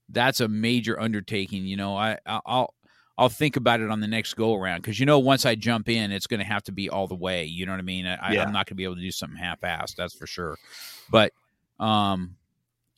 [0.08, 1.64] that's a major undertaking.
[1.64, 2.74] You know, I I'll
[3.16, 5.88] I'll think about it on the next go around because you know once I jump
[5.88, 7.44] in, it's going to have to be all the way.
[7.44, 8.06] You know what I mean?
[8.06, 9.94] I, am not going to be able to do something half-assed.
[9.96, 10.56] That's for sure.
[11.10, 11.32] But
[11.78, 12.36] um,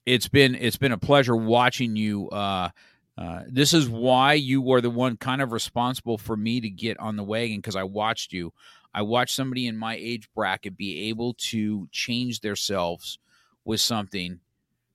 [0.07, 2.31] it's been it's been a pleasure watching you.
[2.31, 2.71] Uh,
[3.19, 6.99] uh, this is why you were the one kind of responsible for me to get
[7.01, 8.53] on the wagon because I watched you.
[8.99, 13.21] I watched somebody in my age bracket be able to change themselves
[13.65, 14.41] with something.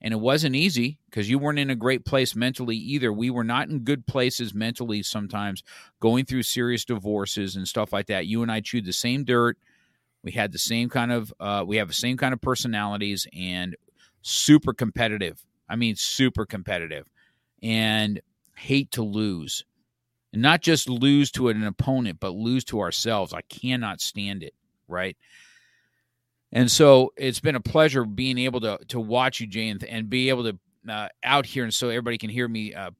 [0.01, 3.13] And it wasn't easy because you weren't in a great place mentally either.
[3.13, 5.63] We were not in good places mentally sometimes,
[6.01, 8.25] going through serious divorces and stuff like that.
[8.25, 9.57] You and I chewed the same dirt.
[10.21, 13.73] We had the same kind of, uh, we have the same kind of personalities and
[14.21, 15.45] super competitive.
[15.69, 17.09] I mean, super competitive
[17.61, 18.19] and
[18.57, 19.63] hate to lose
[20.33, 23.33] and not just lose to an opponent, but lose to ourselves.
[23.33, 24.53] I cannot stand it,
[24.87, 25.15] right?
[26.51, 30.09] And so it's been a pleasure being able to to watch you, Jay, and, and
[30.09, 30.59] be able to
[30.91, 32.91] uh, out here, and so everybody can hear me uh,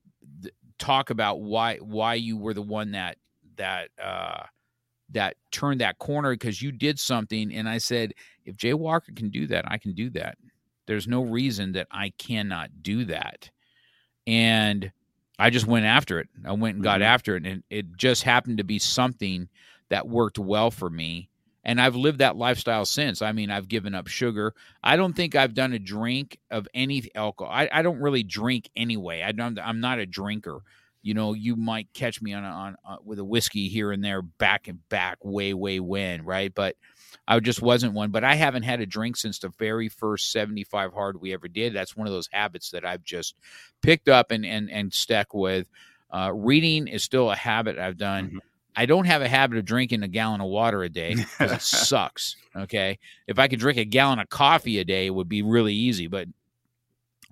[0.42, 3.18] th- talk about why why you were the one that
[3.58, 4.44] that uh,
[5.12, 8.14] that turned that corner because you did something, and I said,
[8.46, 10.38] if Jay Walker can do that, I can do that.
[10.88, 13.50] There's no reason that I cannot do that,
[14.26, 14.92] and
[15.40, 16.30] I just went after it.
[16.46, 17.04] I went and got mm-hmm.
[17.04, 19.50] after it, and it just happened to be something
[19.90, 21.30] that worked well for me.
[21.66, 23.22] And I've lived that lifestyle since.
[23.22, 24.54] I mean, I've given up sugar.
[24.84, 27.54] I don't think I've done a drink of any alcohol.
[27.54, 29.22] I, I don't really drink anyway.
[29.22, 29.58] I don't.
[29.58, 30.60] I'm not a drinker.
[31.02, 34.22] You know, you might catch me on, on, on with a whiskey here and there,
[34.22, 36.54] back and back, way, way when, right?
[36.54, 36.76] But
[37.28, 38.12] I just wasn't one.
[38.12, 41.74] But I haven't had a drink since the very first 75 hard we ever did.
[41.74, 43.36] That's one of those habits that I've just
[43.82, 45.68] picked up and and and stuck with.
[46.12, 48.28] Uh, reading is still a habit I've done.
[48.28, 48.38] Mm-hmm.
[48.76, 51.62] I don't have a habit of drinking a gallon of water a day because it
[51.62, 52.36] sucks.
[52.56, 55.74] Okay, if I could drink a gallon of coffee a day, it would be really
[55.74, 56.08] easy.
[56.08, 56.28] But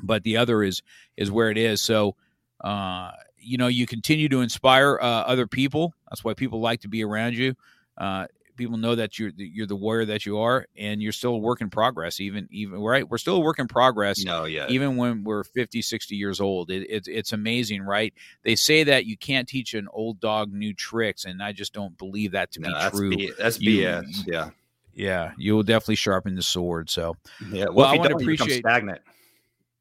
[0.02, 0.82] but the other is
[1.18, 1.82] is where it is.
[1.82, 2.16] So
[2.64, 5.94] uh, you know, you continue to inspire uh, other people.
[6.10, 7.56] That's why people like to be around you.
[7.98, 8.28] Uh,
[8.62, 11.62] people know that you're you're the warrior that you are, and you're still a work
[11.62, 12.20] in progress.
[12.20, 14.24] Even even right, we're still a work in progress.
[14.24, 14.68] No, yeah.
[14.70, 18.14] Even when we're 50, 60 years old, it, it, it's amazing, right?
[18.44, 21.98] They say that you can't teach an old dog new tricks, and I just don't
[21.98, 23.10] believe that to no, be that's true.
[23.10, 24.28] B- that's you, BS.
[24.28, 24.50] Yeah.
[24.94, 26.90] Yeah, you will definitely sharpen the sword.
[26.90, 27.16] So,
[27.50, 27.66] yeah.
[27.66, 29.00] Well, well I want to appreciate stagnant.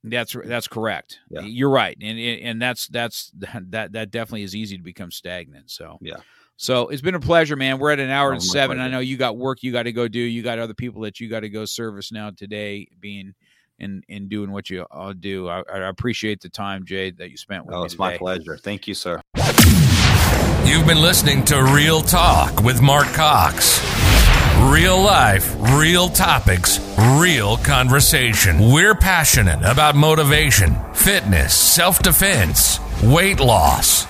[0.05, 1.19] That's that's correct.
[1.29, 1.41] Yeah.
[1.41, 5.71] You're right, and and that's that's that that definitely is easy to become stagnant.
[5.71, 6.19] So yeah.
[6.61, 7.79] So it's been a pleasure, man.
[7.79, 8.77] We're at an hour oh, and seven.
[8.77, 8.87] Pleasure.
[8.87, 10.19] I know you got work you got to go do.
[10.19, 13.33] You got other people that you got to go service now today, being
[13.79, 15.49] in in doing what you all do.
[15.49, 17.85] I, I appreciate the time, Jade, that you spent with oh, me.
[17.87, 18.05] It's today.
[18.05, 18.59] my pleasure.
[18.59, 19.23] Thank you, sir.
[20.67, 23.81] You've been listening to Real Talk with Mark Cox.
[24.71, 26.79] Real life, real topics,
[27.19, 28.71] real conversation.
[28.71, 34.10] We're passionate about motivation, fitness, self defense, weight loss